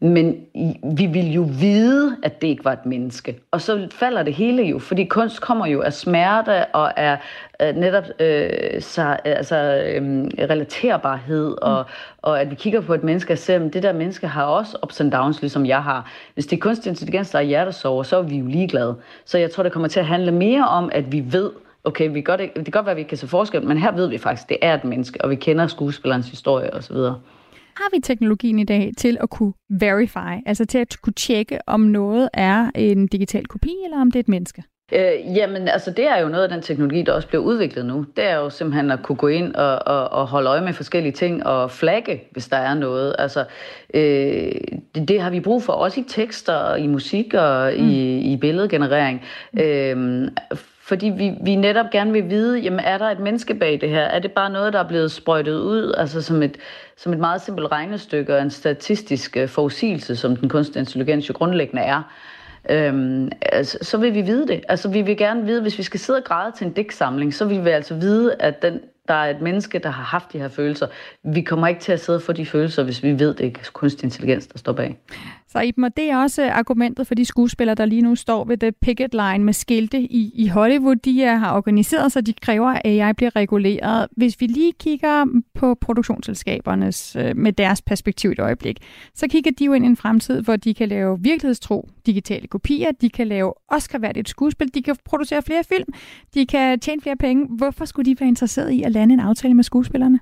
men 0.01 0.35
vi 0.97 1.05
vil 1.05 1.33
jo 1.33 1.47
vide, 1.59 2.17
at 2.23 2.41
det 2.41 2.47
ikke 2.47 2.65
var 2.65 2.73
et 2.73 2.85
menneske. 2.85 3.39
Og 3.51 3.61
så 3.61 3.87
falder 3.91 4.23
det 4.23 4.33
hele 4.33 4.63
jo, 4.63 4.79
fordi 4.79 5.05
kunst 5.05 5.41
kommer 5.41 5.67
jo 5.67 5.81
af 5.81 5.93
smerte 5.93 6.65
og 6.65 6.99
af 6.99 7.17
øh, 7.61 7.75
netop 7.75 8.03
øh, 8.19 8.81
så, 8.81 9.17
altså, 9.25 9.55
øh, 9.55 10.01
relaterbarhed, 10.49 11.55
og, 11.61 11.85
mm. 11.87 11.93
og 12.21 12.41
at 12.41 12.49
vi 12.49 12.55
kigger 12.55 12.81
på 12.81 12.93
et 12.93 13.03
menneske 13.03 13.33
og 13.33 13.37
ser, 13.37 13.65
at 13.65 13.73
det 13.73 13.83
der 13.83 13.93
menneske 13.93 14.27
har 14.27 14.43
også 14.43 14.77
ups 14.83 15.01
and 15.01 15.11
downs, 15.11 15.41
ligesom 15.41 15.65
jeg 15.65 15.83
har. 15.83 16.11
Hvis 16.33 16.45
det 16.45 16.55
er 16.55 16.61
kunstig 16.61 16.89
intelligens, 16.89 17.29
der 17.29 17.39
er 17.39 17.43
hjertesover, 17.43 18.03
så 18.03 18.17
er 18.17 18.21
vi 18.21 18.37
jo 18.37 18.45
ligeglade. 18.45 18.95
Så 19.25 19.37
jeg 19.37 19.51
tror, 19.51 19.63
det 19.63 19.71
kommer 19.71 19.87
til 19.87 19.99
at 19.99 20.05
handle 20.05 20.31
mere 20.31 20.67
om, 20.67 20.89
at 20.93 21.11
vi 21.11 21.23
ved, 21.27 21.51
okay, 21.83 22.09
vi 22.13 22.21
godt, 22.21 22.39
det 22.39 22.53
kan 22.53 22.71
godt 22.71 22.85
være, 22.85 22.91
at 22.91 22.97
vi 22.97 23.01
ikke 23.01 23.09
kan 23.09 23.17
se 23.17 23.27
forskel, 23.27 23.63
men 23.63 23.77
her 23.77 23.91
ved 23.91 24.07
vi 24.07 24.17
faktisk, 24.17 24.45
at 24.45 24.49
det 24.49 24.57
er 24.61 24.73
et 24.73 24.83
menneske, 24.83 25.21
og 25.21 25.29
vi 25.29 25.35
kender 25.35 25.67
skuespillerens 25.67 26.29
historie 26.29 26.73
osv 26.73 26.97
har 27.79 27.95
vi 27.95 27.99
teknologien 27.99 28.59
i 28.59 28.63
dag 28.63 28.91
til 28.97 29.17
at 29.21 29.29
kunne 29.29 29.53
verify, 29.69 30.35
altså 30.45 30.65
til 30.65 30.77
at 30.77 30.97
kunne 31.01 31.13
tjekke, 31.13 31.59
om 31.67 31.79
noget 31.79 32.29
er 32.33 32.71
en 32.75 33.07
digital 33.07 33.45
kopi, 33.45 33.75
eller 33.85 34.01
om 34.01 34.11
det 34.11 34.19
er 34.19 34.23
et 34.23 34.29
menneske? 34.29 34.63
Øh, 34.91 35.35
jamen, 35.35 35.67
altså 35.67 35.91
det 35.91 36.07
er 36.07 36.17
jo 36.17 36.27
noget 36.27 36.43
af 36.43 36.49
den 36.49 36.61
teknologi, 36.61 37.01
der 37.01 37.13
også 37.13 37.27
bliver 37.27 37.43
udviklet 37.43 37.85
nu. 37.85 38.05
Det 38.15 38.29
er 38.29 38.35
jo 38.35 38.49
simpelthen 38.49 38.91
at 38.91 39.03
kunne 39.03 39.15
gå 39.15 39.27
ind 39.27 39.55
og, 39.55 39.87
og, 39.87 40.09
og 40.09 40.27
holde 40.27 40.49
øje 40.49 40.61
med 40.61 40.73
forskellige 40.73 41.11
ting 41.11 41.45
og 41.45 41.71
flagge, 41.71 42.23
hvis 42.31 42.47
der 42.47 42.57
er 42.57 42.73
noget. 42.73 43.15
Altså, 43.19 43.45
øh, 43.93 44.51
det, 44.95 45.07
det 45.07 45.21
har 45.21 45.29
vi 45.29 45.39
brug 45.39 45.63
for 45.63 45.73
også 45.73 45.99
i 45.99 46.03
tekster, 46.07 46.75
i 46.75 46.87
musik 46.87 47.33
og 47.33 47.73
mm. 47.77 47.89
i, 47.89 48.19
i 48.33 48.37
billedgenerering. 48.37 49.21
Øh, 49.59 50.27
fordi 50.89 51.09
vi, 51.09 51.33
vi 51.41 51.55
netop 51.55 51.85
gerne 51.91 52.11
vil 52.11 52.29
vide, 52.29 52.59
jamen 52.59 52.79
er 52.79 52.97
der 52.97 53.05
et 53.05 53.19
menneske 53.19 53.53
bag 53.53 53.81
det 53.81 53.89
her? 53.89 54.01
Er 54.01 54.19
det 54.19 54.31
bare 54.31 54.49
noget, 54.49 54.73
der 54.73 54.79
er 54.79 54.87
blevet 54.87 55.11
sprøjtet 55.11 55.59
ud, 55.59 55.93
altså 55.97 56.21
som 56.21 56.43
et, 56.43 56.57
som 56.97 57.13
et 57.13 57.19
meget 57.19 57.41
simpelt 57.41 57.71
regnestykke 57.71 58.35
og 58.35 58.41
en 58.41 58.49
statistisk 58.49 59.37
øh, 59.37 59.47
forudsigelse, 59.47 60.15
som 60.15 60.35
den 60.35 60.49
kunstige 60.49 60.79
intelligens 60.79 61.29
jo 61.29 61.33
grundlæggende 61.37 61.81
er? 61.81 62.01
Øhm, 62.69 63.31
altså, 63.41 63.77
så 63.81 63.97
vil 63.97 64.13
vi 64.13 64.21
vide 64.21 64.47
det. 64.47 64.61
Altså 64.69 64.89
vi 64.89 65.01
vil 65.01 65.17
gerne 65.17 65.45
vide, 65.45 65.61
hvis 65.61 65.77
vi 65.77 65.83
skal 65.83 65.99
sidde 65.99 66.17
og 66.17 66.23
græde 66.23 66.51
til 66.57 66.67
en 66.67 66.73
digtsamling, 66.73 67.33
så 67.33 67.45
vil 67.45 67.65
vi 67.65 67.69
altså 67.69 67.95
vide, 67.95 68.35
at 68.39 68.61
den, 68.61 68.79
der 69.09 69.15
er 69.15 69.29
et 69.29 69.41
menneske, 69.41 69.79
der 69.79 69.89
har 69.89 70.03
haft 70.03 70.33
de 70.33 70.37
her 70.37 70.47
følelser. 70.47 70.87
Vi 71.23 71.41
kommer 71.41 71.67
ikke 71.67 71.81
til 71.81 71.91
at 71.91 71.99
sidde 71.99 72.17
og 72.17 72.23
få 72.23 72.33
de 72.33 72.45
følelser, 72.45 72.83
hvis 72.83 73.03
vi 73.03 73.19
ved, 73.19 73.33
det 73.33 73.45
er 73.45 73.69
kunstig 73.73 74.03
intelligens, 74.03 74.47
der 74.47 74.57
står 74.57 74.73
bag. 74.73 74.97
Så 75.51 75.59
Iben, 75.59 75.83
og 75.83 75.97
det 75.97 76.09
er 76.09 76.17
også 76.17 76.43
øh, 76.43 76.57
argumentet 76.57 77.07
for 77.07 77.15
de 77.15 77.25
skuespillere, 77.25 77.75
der 77.75 77.85
lige 77.85 78.01
nu 78.01 78.15
står 78.15 78.45
ved 78.45 78.57
the 78.57 78.71
picket 78.71 79.13
line 79.13 79.43
med 79.43 79.53
skilte 79.53 79.99
i, 79.99 80.31
i 80.35 80.47
Hollywood. 80.47 80.95
De 80.95 81.23
er, 81.23 81.35
har 81.35 81.57
organiseret 81.57 82.11
sig, 82.11 82.25
de 82.25 82.33
kræver, 82.33 82.69
at 82.69 82.81
AI 82.85 83.13
bliver 83.13 83.35
reguleret. 83.35 84.07
Hvis 84.17 84.41
vi 84.41 84.47
lige 84.47 84.73
kigger 84.79 85.25
på 85.55 85.75
produktionsselskabernes 85.81 87.15
øh, 87.15 87.37
med 87.37 87.53
deres 87.53 87.81
perspektiv 87.81 88.29
et 88.29 88.39
øjeblik, 88.39 88.77
så 89.15 89.27
kigger 89.27 89.51
de 89.59 89.65
jo 89.65 89.73
ind 89.73 89.85
i 89.85 89.87
en 89.87 89.97
fremtid, 89.97 90.41
hvor 90.41 90.55
de 90.55 90.73
kan 90.73 90.89
lave 90.89 91.17
virkelighedstro 91.21 91.89
digitale 92.09 92.47
kopier, 92.47 92.91
de 92.91 93.09
kan 93.09 93.27
lave 93.27 93.53
Oscar-værdigt 93.67 94.29
skuespil, 94.29 94.73
de 94.73 94.81
kan 94.81 94.95
producere 95.05 95.41
flere 95.41 95.63
film, 95.63 95.93
de 96.33 96.45
kan 96.45 96.79
tjene 96.79 97.01
flere 97.01 97.17
penge. 97.17 97.47
Hvorfor 97.57 97.85
skulle 97.85 98.11
de 98.11 98.19
være 98.19 98.29
interesseret 98.29 98.71
i 98.71 98.83
at 98.83 98.91
lande 98.91 99.13
en 99.13 99.19
aftale 99.19 99.53
med 99.53 99.63
skuespillerne? 99.63 100.19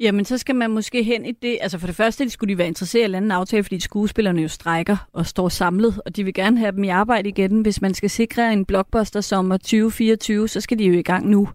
Jamen, 0.00 0.24
så 0.24 0.38
skal 0.38 0.54
man 0.54 0.70
måske 0.70 1.02
hen 1.02 1.26
i 1.26 1.32
det. 1.32 1.58
Altså 1.60 1.78
for 1.78 1.86
det 1.86 1.96
første, 1.96 2.24
de 2.24 2.30
skulle 2.30 2.54
de 2.54 2.58
være 2.58 2.66
interesseret 2.66 3.02
i 3.02 3.04
at 3.04 3.10
lande 3.10 3.26
en 3.26 3.32
aftale, 3.32 3.62
fordi 3.64 3.80
skuespillerne 3.80 4.42
jo 4.42 4.48
strækker 4.48 5.08
og 5.12 5.26
står 5.26 5.48
samlet, 5.48 6.00
og 6.06 6.16
de 6.16 6.24
vil 6.24 6.34
gerne 6.34 6.58
have 6.58 6.72
dem 6.72 6.84
i 6.84 6.88
arbejde 6.88 7.28
igen. 7.28 7.60
Hvis 7.60 7.80
man 7.80 7.94
skal 7.94 8.10
sikre 8.10 8.52
en 8.52 8.64
blockbuster 8.64 9.20
sommer 9.20 9.56
2024, 9.56 10.48
så 10.48 10.60
skal 10.60 10.78
de 10.78 10.84
jo 10.84 10.92
i 10.92 11.02
gang 11.02 11.28
nu. 11.28 11.48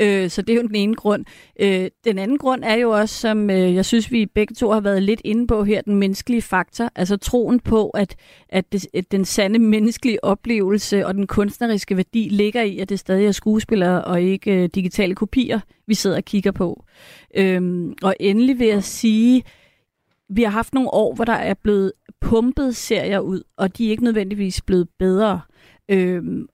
Øh, 0.00 0.30
så 0.30 0.42
det 0.42 0.52
er 0.52 0.56
jo 0.56 0.66
den 0.66 0.74
ene 0.74 0.94
grund. 0.94 1.24
Øh, 1.60 1.90
den 2.04 2.18
anden 2.18 2.38
grund 2.38 2.64
er 2.64 2.74
jo 2.74 2.90
også, 2.90 3.14
som 3.14 3.50
øh, 3.50 3.74
jeg 3.74 3.84
synes, 3.84 4.12
vi 4.12 4.26
begge 4.26 4.54
to 4.54 4.70
har 4.70 4.80
været 4.80 5.02
lidt 5.02 5.20
inde 5.24 5.46
på 5.46 5.64
her, 5.64 5.82
den 5.82 5.96
menneskelige 5.96 6.42
faktor. 6.42 6.90
Altså 6.96 7.16
troen 7.16 7.60
på, 7.60 7.88
at, 7.88 8.16
at, 8.48 8.72
det, 8.72 8.86
at 8.94 9.12
den 9.12 9.24
sande 9.24 9.58
menneskelige 9.58 10.24
oplevelse 10.24 11.06
og 11.06 11.14
den 11.14 11.26
kunstneriske 11.26 11.96
værdi 11.96 12.28
ligger 12.28 12.62
i, 12.62 12.78
at 12.78 12.88
det 12.88 12.98
stadig 12.98 13.26
er 13.26 13.32
skuespillere 13.32 14.04
og 14.04 14.22
ikke 14.22 14.62
øh, 14.62 14.68
digitale 14.74 15.14
kopier, 15.14 15.60
vi 15.86 15.94
sidder 15.94 16.16
og 16.16 16.24
kigger 16.24 16.52
på. 16.52 16.84
Øh, 17.36 17.84
og 18.02 18.16
endelig 18.20 18.58
vil 18.58 18.66
jeg 18.66 18.84
sige, 18.84 19.42
vi 20.28 20.42
har 20.42 20.50
haft 20.50 20.74
nogle 20.74 20.94
år, 20.94 21.14
hvor 21.14 21.24
der 21.24 21.32
er 21.32 21.54
blevet 21.54 21.92
pumpet 22.20 22.76
serier 22.76 23.18
ud, 23.18 23.42
og 23.56 23.78
de 23.78 23.86
er 23.86 23.90
ikke 23.90 24.04
nødvendigvis 24.04 24.62
blevet 24.62 24.88
bedre. 24.98 25.32
Øh, 25.34 25.53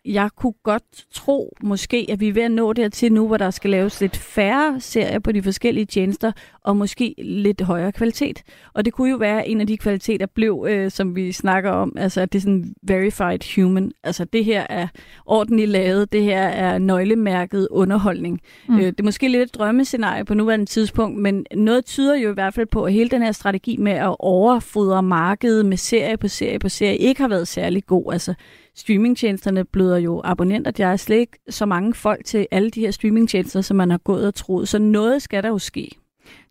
jeg 0.04 0.30
kunne 0.36 0.54
godt 0.62 0.82
tro 1.10 1.56
måske, 1.62 2.06
at 2.08 2.20
vi 2.20 2.28
er 2.28 2.32
ved 2.32 2.42
at 2.42 2.50
nå 2.50 2.72
dertil 2.72 3.12
nu, 3.12 3.26
hvor 3.26 3.36
der 3.36 3.50
skal 3.50 3.70
laves 3.70 4.00
lidt 4.00 4.16
færre 4.16 4.80
serier 4.80 5.18
på 5.18 5.32
de 5.32 5.42
forskellige 5.42 5.86
tjenester, 5.86 6.32
og 6.64 6.76
måske 6.76 7.14
lidt 7.18 7.60
højere 7.60 7.92
kvalitet. 7.92 8.42
Og 8.74 8.84
det 8.84 8.92
kunne 8.92 9.10
jo 9.10 9.16
være, 9.16 9.42
at 9.42 9.50
en 9.50 9.60
af 9.60 9.66
de 9.66 9.76
kvaliteter 9.76 10.26
blev, 10.26 10.66
øh, 10.68 10.90
som 10.90 11.16
vi 11.16 11.32
snakker 11.32 11.70
om, 11.70 11.92
altså 11.96 12.20
at 12.20 12.32
det 12.32 12.38
er 12.38 12.40
sådan 12.40 12.74
verified 12.82 13.56
human. 13.56 13.92
Altså 14.04 14.24
det 14.24 14.44
her 14.44 14.66
er 14.68 14.88
ordentligt 15.26 15.68
lavet, 15.68 16.12
det 16.12 16.22
her 16.22 16.42
er 16.42 16.78
nøglemærket 16.78 17.68
underholdning. 17.70 18.40
Mm. 18.68 18.78
Øh, 18.78 18.86
det 18.86 19.00
er 19.00 19.04
måske 19.04 19.28
lidt 19.28 19.42
et 19.42 19.54
drømmescenarie 19.54 20.24
på 20.24 20.34
nuværende 20.34 20.66
tidspunkt, 20.66 21.18
men 21.18 21.46
noget 21.54 21.84
tyder 21.84 22.16
jo 22.16 22.30
i 22.30 22.34
hvert 22.34 22.54
fald 22.54 22.66
på, 22.66 22.84
at 22.84 22.92
hele 22.92 23.10
den 23.10 23.22
her 23.22 23.32
strategi 23.32 23.76
med 23.76 23.92
at 23.92 24.16
overfodre 24.18 25.02
markedet 25.02 25.66
med 25.66 25.76
serie 25.76 26.16
på 26.16 26.28
serie 26.28 26.58
på 26.58 26.68
serie 26.68 26.96
ikke 26.96 27.20
har 27.20 27.28
været 27.28 27.48
særlig 27.48 27.86
god. 27.86 28.12
Altså 28.12 28.34
streamingtjenesterne 28.74 29.64
bløder 29.64 29.98
jo 29.98 30.20
abonnenter. 30.24 30.70
Der 30.70 30.86
er 30.86 30.96
slet 30.96 31.16
ikke 31.16 31.38
så 31.48 31.66
mange 31.66 31.94
folk 31.94 32.24
til 32.24 32.46
alle 32.50 32.70
de 32.70 32.80
her 32.80 32.90
streamingtjenester, 32.90 33.60
som 33.60 33.76
man 33.76 33.90
har 33.90 33.98
gået 33.98 34.26
og 34.26 34.34
troet. 34.34 34.68
Så 34.68 34.78
noget 34.78 35.22
skal 35.22 35.42
der 35.42 35.48
jo 35.48 35.58
ske. 35.58 35.90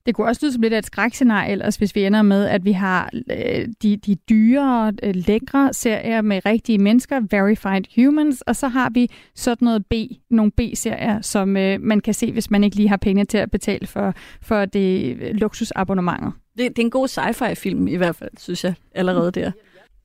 Det 0.06 0.16
kunne 0.16 0.28
også 0.28 0.46
lyde 0.46 0.54
som 0.54 0.62
lidt 0.62 0.74
af 0.74 0.78
et 0.78 0.86
skrækscenarie 0.86 1.52
ellers, 1.52 1.76
hvis 1.76 1.96
vi 1.96 2.04
ender 2.04 2.22
med, 2.22 2.46
at 2.46 2.66
vi 2.66 2.72
har 2.72 3.10
øh, 3.32 3.68
de, 3.84 3.98
de 3.98 4.16
dyre, 4.16 4.94
øh, 5.04 5.16
lækre 5.16 5.74
serier 5.74 6.22
med 6.22 6.46
rigtige 6.46 6.78
mennesker, 6.78 7.22
verified 7.32 7.84
humans, 7.96 8.42
og 8.42 8.56
så 8.56 8.68
har 8.68 8.90
vi 8.90 9.10
sådan 9.36 9.66
noget 9.66 9.86
B, 9.86 9.94
nogle 10.30 10.52
B-serier, 10.52 11.22
som 11.22 11.58
øh, 11.58 11.82
man 11.82 12.00
kan 12.00 12.14
se, 12.14 12.32
hvis 12.32 12.52
man 12.52 12.64
ikke 12.64 12.76
lige 12.76 12.90
har 12.90 12.98
penge 12.98 13.26
til 13.26 13.38
at 13.38 13.52
betale 13.52 13.88
for, 13.88 14.14
for 14.42 14.66
det 14.66 15.18
luksusabonnementet. 15.36 16.34
Det, 16.58 16.70
det 16.70 16.80
er 16.80 16.86
en 16.86 16.92
god 16.92 17.08
sci-fi-film 17.08 17.88
i 17.88 17.96
hvert 17.96 18.16
fald, 18.16 18.32
synes 18.38 18.64
jeg, 18.64 18.74
allerede 18.96 19.32
der. 19.32 19.52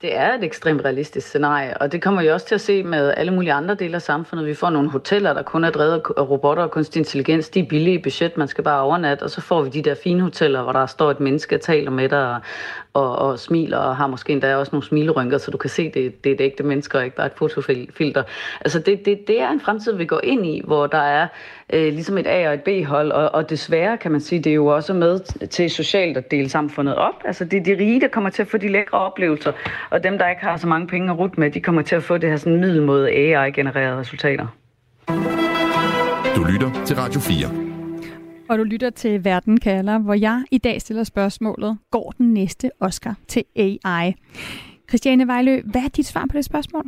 Det 0.05 0.17
er 0.17 0.35
et 0.35 0.45
ekstremt 0.45 0.85
realistisk 0.85 1.27
scenarie, 1.27 1.77
og 1.81 1.93
det 1.93 2.03
kommer 2.03 2.23
vi 2.23 2.29
også 2.29 2.47
til 2.47 2.55
at 2.55 2.61
se 2.61 2.83
med 2.83 3.15
alle 3.17 3.33
mulige 3.33 3.53
andre 3.53 3.75
dele 3.75 3.95
af 3.95 4.03
samfundet. 4.03 4.47
Vi 4.47 4.55
får 4.55 4.71
nogle 4.71 4.91
hoteller, 4.91 5.33
der 5.33 5.43
kun 5.43 5.65
er 5.65 5.71
drevet 5.71 6.03
af 6.17 6.31
robotter 6.31 6.63
og 6.63 6.71
kunstig 6.71 7.01
intelligens. 7.01 7.49
De 7.49 7.61
er 7.61 7.67
billige 7.69 7.95
i 7.99 8.03
budget, 8.03 8.37
man 8.37 8.49
skal 8.49 8.65
bare 8.65 8.83
overnatte, 8.83 9.23
og 9.23 9.31
så 9.31 9.41
får 9.41 9.63
vi 9.63 9.71
de 9.71 9.83
der 9.83 9.95
fine 9.95 10.23
hoteller, 10.23 10.63
hvor 10.63 10.73
der 10.73 10.87
står 10.87 11.11
et 11.11 11.21
menneske 11.21 11.55
og 11.55 11.61
taler 11.61 11.91
med 11.91 12.09
dig 12.09 12.41
og, 12.95 13.19
og 13.19 13.39
smiler, 13.39 13.79
og 13.79 13.97
har 13.97 14.07
måske 14.07 14.33
endda 14.33 14.57
også 14.57 14.71
nogle 14.73 14.87
smilerynker, 14.87 15.39
så 15.39 15.51
du 15.51 15.57
kan 15.57 15.71
se, 15.71 15.91
det, 15.91 16.25
det 16.25 16.31
er 16.31 16.35
et 16.35 16.41
ægte 16.41 16.63
menneske, 16.63 16.99
og 16.99 17.05
ikke 17.05 17.17
bare 17.17 17.27
et 17.27 17.33
fotofilter. 17.37 18.23
Altså 18.61 18.79
det, 18.79 19.05
det, 19.05 19.19
det 19.27 19.41
er 19.41 19.51
en 19.51 19.61
fremtid, 19.61 19.97
vi 19.97 20.07
går 20.07 20.21
ind 20.23 20.47
i, 20.47 20.63
hvor 20.65 20.87
der 20.87 21.03
er 21.03 21.29
øh, 21.73 21.93
ligesom 21.93 22.19
et 22.19 22.27
A- 22.27 22.49
og 22.49 22.55
et 22.55 22.63
B-hold, 22.63 23.13
og, 23.13 23.35
og 23.35 23.51
desværre 23.51 23.99
kan 23.99 24.13
man 24.13 24.21
sige, 24.21 24.39
det 24.39 24.51
er 24.51 24.55
jo 24.55 24.67
også 24.67 24.93
med 24.93 25.21
til 25.47 25.71
socialt 25.71 26.17
at 26.17 26.31
dele 26.31 26.49
samfundet 26.49 26.95
op. 26.95 27.23
Altså 27.25 27.45
det 27.45 27.57
er 27.59 27.65
de 27.65 27.85
rige, 27.85 28.01
der 28.01 28.09
kommer 28.09 28.31
til 28.31 28.43
at 28.43 28.49
få 28.49 28.57
de 28.57 28.69
lækre 28.69 28.99
oplevelser, 28.99 29.53
og 29.91 30.05
dem, 30.05 30.19
der 30.19 30.29
ikke 30.29 30.43
har 30.43 30.57
så 30.57 30.67
mange 30.67 30.87
penge 30.87 31.11
at 31.11 31.19
rute 31.19 31.41
med, 31.41 31.51
de 31.51 31.61
kommer 31.61 31.83
til 31.83 31.97
at 31.97 32.03
få 32.03 32.19
det 32.19 32.31
her 32.31 32.37
sådan 32.37 32.61
middelmåde 32.61 33.11
AI-genererede 33.11 33.99
resultater. 33.99 34.47
Du 36.37 36.45
lytter 36.45 36.85
til 36.87 36.97
Radio 36.97 37.21
4. 37.21 37.65
Og 38.49 38.59
du 38.59 38.65
lytter 38.65 38.91
til 38.91 39.25
Verden 39.25 39.61
kalder, 39.61 39.99
hvor 39.99 40.15
jeg 40.15 40.43
i 40.51 40.59
dag 40.59 40.81
stiller 40.81 41.05
spørgsmålet, 41.05 41.79
går 41.91 42.15
den 42.19 42.35
næste 42.35 42.71
Oscar 42.81 43.15
til 43.29 43.45
AI? 43.57 44.15
Christiane 44.89 45.27
Vejlø, 45.27 45.61
hvad 45.65 45.83
er 45.83 45.89
dit 45.89 46.07
svar 46.07 46.27
på 46.31 46.37
det 46.37 46.45
spørgsmål? 46.45 46.85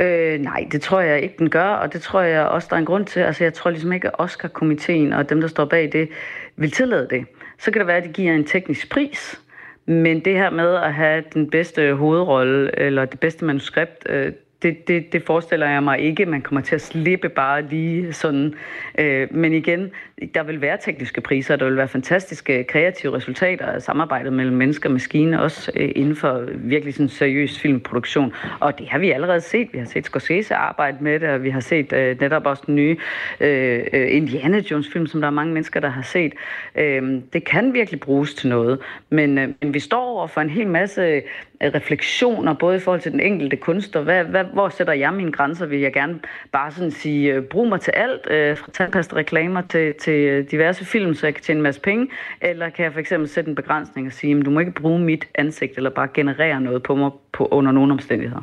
Øh, 0.00 0.38
nej, 0.38 0.68
det 0.72 0.82
tror 0.82 1.00
jeg 1.00 1.22
ikke, 1.22 1.34
den 1.38 1.50
gør, 1.50 1.66
og 1.66 1.92
det 1.92 2.02
tror 2.02 2.20
jeg 2.20 2.46
også, 2.46 2.68
der 2.70 2.76
er 2.76 2.80
en 2.80 2.86
grund 2.86 3.06
til. 3.06 3.20
Altså, 3.20 3.44
jeg 3.44 3.54
tror 3.54 3.70
ligesom 3.70 3.92
ikke, 3.92 4.08
at 4.08 4.14
Oscar-komiteen 4.18 5.12
og 5.12 5.30
dem, 5.30 5.40
der 5.40 5.48
står 5.48 5.64
bag 5.64 5.92
det, 5.92 6.08
vil 6.56 6.70
tillade 6.70 7.08
det. 7.10 7.26
Så 7.58 7.70
kan 7.70 7.80
det 7.80 7.86
være, 7.86 7.96
at 7.96 8.04
de 8.04 8.08
giver 8.08 8.32
en 8.32 8.44
teknisk 8.44 8.90
pris, 8.90 9.40
men 9.86 10.24
det 10.24 10.34
her 10.34 10.50
med 10.50 10.74
at 10.74 10.94
have 10.94 11.24
den 11.34 11.50
bedste 11.50 11.94
hovedrolle 11.94 12.78
eller 12.78 13.04
det 13.04 13.20
bedste 13.20 13.44
manuskript, 13.44 14.06
øh, 14.08 14.32
det, 14.62 14.88
det, 14.88 15.12
det 15.12 15.22
forestiller 15.22 15.68
jeg 15.68 15.82
mig 15.82 15.98
ikke, 15.98 16.26
man 16.26 16.42
kommer 16.42 16.60
til 16.60 16.74
at 16.74 16.80
slippe 16.80 17.28
bare 17.28 17.62
lige 17.62 18.12
sådan. 18.12 18.54
Øh, 18.98 19.34
men 19.34 19.52
igen, 19.52 19.90
der 20.34 20.42
vil 20.42 20.60
være 20.60 20.78
tekniske 20.80 21.20
priser, 21.20 21.56
der 21.56 21.64
vil 21.64 21.76
være 21.76 21.88
fantastiske 21.88 22.64
kreative 22.64 23.16
resultater 23.16 23.66
af 23.66 23.82
samarbejdet 23.82 24.32
mellem 24.32 24.56
mennesker 24.56 24.88
og 24.88 24.92
maskiner, 24.92 25.38
også 25.38 25.72
øh, 25.76 25.92
inden 25.96 26.16
for 26.16 26.44
virkelig 26.54 26.94
sådan 26.94 27.08
seriøs 27.08 27.58
filmproduktion. 27.58 28.32
Og 28.60 28.78
det 28.78 28.88
har 28.88 28.98
vi 28.98 29.10
allerede 29.10 29.40
set. 29.40 29.68
Vi 29.72 29.78
har 29.78 29.86
set 29.86 30.04
Scorsese 30.04 30.54
arbejde 30.54 30.96
med 31.00 31.20
det, 31.20 31.28
og 31.28 31.42
vi 31.42 31.50
har 31.50 31.60
set 31.60 31.92
øh, 31.92 32.20
netop 32.20 32.46
også 32.46 32.62
den 32.66 32.74
nye 32.74 32.96
øh, 33.40 33.80
øh 33.92 34.16
Indiana 34.16 34.62
Jones 34.70 34.88
film, 34.92 35.06
som 35.06 35.20
der 35.20 35.28
er 35.28 35.32
mange 35.32 35.52
mennesker, 35.52 35.80
der 35.80 35.88
har 35.88 36.02
set. 36.02 36.32
Øh, 36.76 37.20
det 37.32 37.44
kan 37.44 37.74
virkelig 37.74 38.00
bruges 38.00 38.34
til 38.34 38.48
noget, 38.48 38.78
men, 39.10 39.38
øh, 39.38 39.48
men 39.62 39.74
vi 39.74 39.80
står 39.80 40.04
over 40.04 40.26
for 40.26 40.40
en 40.40 40.50
hel 40.50 40.66
masse 40.66 41.22
refleksioner, 41.62 42.52
både 42.52 42.76
i 42.76 42.80
forhold 42.80 43.00
til 43.00 43.12
den 43.12 43.20
enkelte 43.20 43.56
kunstner. 43.56 44.02
Hvad, 44.02 44.24
hvad, 44.24 44.44
hvor 44.44 44.68
sætter 44.68 44.92
jeg 44.92 45.14
mine 45.14 45.32
grænser? 45.32 45.66
Vil 45.66 45.80
jeg 45.80 45.92
gerne 45.92 46.20
bare 46.52 46.70
sådan 46.70 46.90
sige, 46.90 47.34
øh, 47.34 47.42
brug 47.42 47.68
mig 47.68 47.80
til 47.80 47.90
alt, 47.90 48.30
øh, 48.30 48.56
fra 48.56 48.70
tandpasta 48.70 49.16
reklamer 49.16 49.62
til, 49.62 49.94
til 49.94 50.44
diverse 50.50 50.84
film, 50.84 51.14
så 51.14 51.26
jeg 51.26 51.34
kan 51.34 51.44
tjene 51.44 51.58
en 51.58 51.62
masse 51.62 51.80
penge? 51.80 52.08
Eller 52.40 52.68
kan 52.68 52.84
jeg 52.84 52.92
for 52.92 53.00
eksempel 53.00 53.28
sætte 53.28 53.48
en 53.48 53.54
begrænsning 53.54 54.06
og 54.06 54.12
sige, 54.12 54.42
du 54.42 54.50
må 54.50 54.60
ikke 54.60 54.72
bruge 54.72 54.98
mit 54.98 55.28
ansigt, 55.34 55.76
eller 55.76 55.90
bare 55.90 56.08
generere 56.14 56.60
noget 56.60 56.82
på 56.82 56.94
mig 56.94 57.10
på, 57.32 57.48
under 57.50 57.72
nogle 57.72 57.92
omstændigheder? 57.92 58.42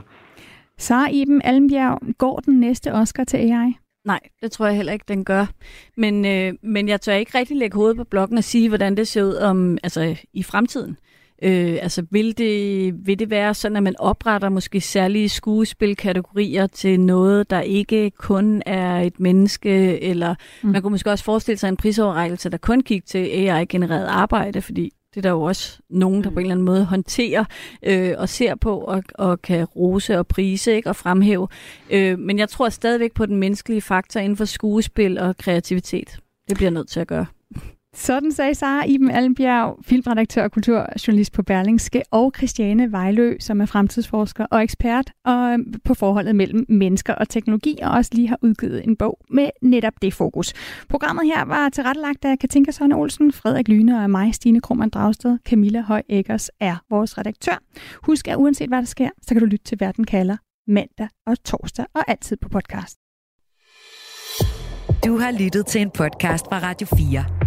Sara 0.78 1.10
Iben 1.10 1.42
Almbjerg, 1.44 2.00
går 2.18 2.40
den 2.40 2.60
næste 2.60 2.94
Oscar 2.94 3.24
til 3.24 3.38
AI? 3.38 3.74
Nej, 4.06 4.20
det 4.42 4.52
tror 4.52 4.66
jeg 4.66 4.76
heller 4.76 4.94
ikke, 4.94 5.06
den 5.08 5.26
gør. 5.26 5.46
Men, 5.98 6.26
øh, 6.26 6.54
men 6.62 6.90
jeg 6.90 7.02
tør 7.02 7.14
ikke 7.14 7.38
rigtig 7.38 7.58
lægge 7.58 7.76
hovedet 7.76 7.98
på 7.98 8.04
blokken 8.04 8.38
og 8.38 8.44
sige, 8.44 8.70
hvordan 8.70 8.98
det 8.98 9.08
ser 9.08 9.24
ud 9.24 9.36
om, 9.36 9.78
altså, 9.84 10.16
i 10.34 10.44
fremtiden. 10.44 10.98
Øh, 11.44 11.78
altså 11.82 12.06
vil 12.12 12.38
det, 12.38 12.94
vil 13.08 13.20
det 13.20 13.30
være 13.30 13.54
sådan, 13.54 13.76
at 13.76 13.84
man 13.84 13.96
opretter 14.00 14.50
måske 14.50 14.82
særlige 14.82 15.30
skuespilkategorier 15.30 16.68
til 16.68 17.00
noget, 17.00 17.50
der 17.50 17.62
ikke 17.62 18.12
kun 18.18 18.64
er 18.66 18.98
et 19.00 19.20
menneske, 19.20 20.02
eller 20.02 20.36
mm. 20.64 20.70
man 20.70 20.82
kunne 20.82 20.92
måske 20.92 21.12
også 21.12 21.24
forestille 21.24 21.58
sig 21.58 21.70
en 21.70 21.78
prisoverrækkelse, 21.78 22.50
der 22.50 22.58
kun 22.58 22.82
kigger 22.82 23.06
til 23.06 23.18
AI-genereret 23.20 24.06
arbejde, 24.06 24.62
fordi 24.62 24.94
det 25.14 25.18
er 25.18 25.22
der 25.22 25.30
jo 25.30 25.42
også 25.42 25.80
nogen, 25.90 26.24
der 26.24 26.30
på 26.30 26.40
en 26.40 26.46
eller 26.46 26.56
anden 26.56 26.66
måde 26.66 26.86
håndterer 26.86 27.46
øh, 27.84 28.14
og 28.18 28.30
ser 28.30 28.56
på 28.56 28.78
og, 28.78 29.04
og 29.16 29.42
kan 29.42 29.66
rose 29.66 30.18
og 30.18 30.28
prise 30.28 30.76
ikke, 30.76 30.90
og 30.90 30.96
fremhæve. 30.96 31.48
Øh, 31.90 32.20
men 32.20 32.40
jeg 32.40 32.50
tror 32.50 32.70
stadigvæk 32.70 33.14
på 33.14 33.26
den 33.26 33.36
menneskelige 33.36 33.82
faktor 33.82 34.20
inden 34.20 34.38
for 34.38 34.46
skuespil 34.46 35.18
og 35.18 35.38
kreativitet. 35.38 36.20
Det 36.50 36.58
bliver 36.58 36.72
nødt 36.72 36.90
til 36.90 37.00
at 37.00 37.08
gøre. 37.08 37.26
Sådan 37.98 38.32
sagde 38.32 38.56
Sara 38.56 38.86
Iben 38.86 39.12
Allenbjerg, 39.12 39.78
filmredaktør 39.82 40.44
og 40.44 40.52
kulturjournalist 40.52 41.34
på 41.34 41.44
Berlingske, 41.44 42.04
og 42.12 42.34
Christiane 42.38 42.92
Vejlø, 42.92 43.36
som 43.40 43.62
er 43.62 43.66
fremtidsforsker 43.66 44.46
og 44.46 44.64
ekspert 44.64 45.12
og 45.26 45.54
øhm, 45.54 45.74
på 45.86 45.94
forholdet 45.94 46.36
mellem 46.36 46.66
mennesker 46.70 47.14
og 47.14 47.30
teknologi, 47.30 47.78
og 47.84 47.92
også 47.92 48.12
lige 48.14 48.28
har 48.28 48.38
udgivet 48.42 48.88
en 48.88 48.96
bog 48.96 49.20
med 49.30 49.50
netop 49.62 49.94
det 50.02 50.14
fokus. 50.14 50.54
Programmet 50.90 51.26
her 51.26 51.46
var 51.46 51.70
tilrettelagt 51.70 52.26
af 52.26 52.40
Katinka 52.40 52.72
Søren 52.72 52.92
Olsen, 52.92 53.32
Frederik 53.32 53.68
Lyne 53.68 54.04
og 54.04 54.10
mig, 54.10 54.36
Stine 54.36 54.62
Krummernd 54.62 54.92
Dragsted. 54.92 55.38
Camilla 55.46 55.82
Høj 55.82 56.02
Eggers 56.10 56.50
er 56.60 56.76
vores 56.90 57.18
redaktør. 57.18 57.64
Husk, 58.04 58.28
at 58.28 58.36
uanset 58.36 58.68
hvad 58.68 58.78
der 58.78 58.86
sker, 58.86 59.10
så 59.22 59.36
kan 59.36 59.40
du 59.40 59.46
lytte 59.46 59.66
til 59.66 59.80
Verden 59.80 60.04
kalder 60.04 60.38
mandag 60.68 61.08
og 61.26 61.44
torsdag 61.44 61.86
og 61.96 62.04
altid 62.08 62.38
på 62.38 62.50
podcast. 62.50 62.98
Du 65.06 65.18
har 65.18 65.32
lyttet 65.40 65.66
til 65.66 65.82
en 65.82 65.92
podcast 65.92 66.46
fra 66.46 66.60
Radio 66.60 66.88
4. 66.98 67.47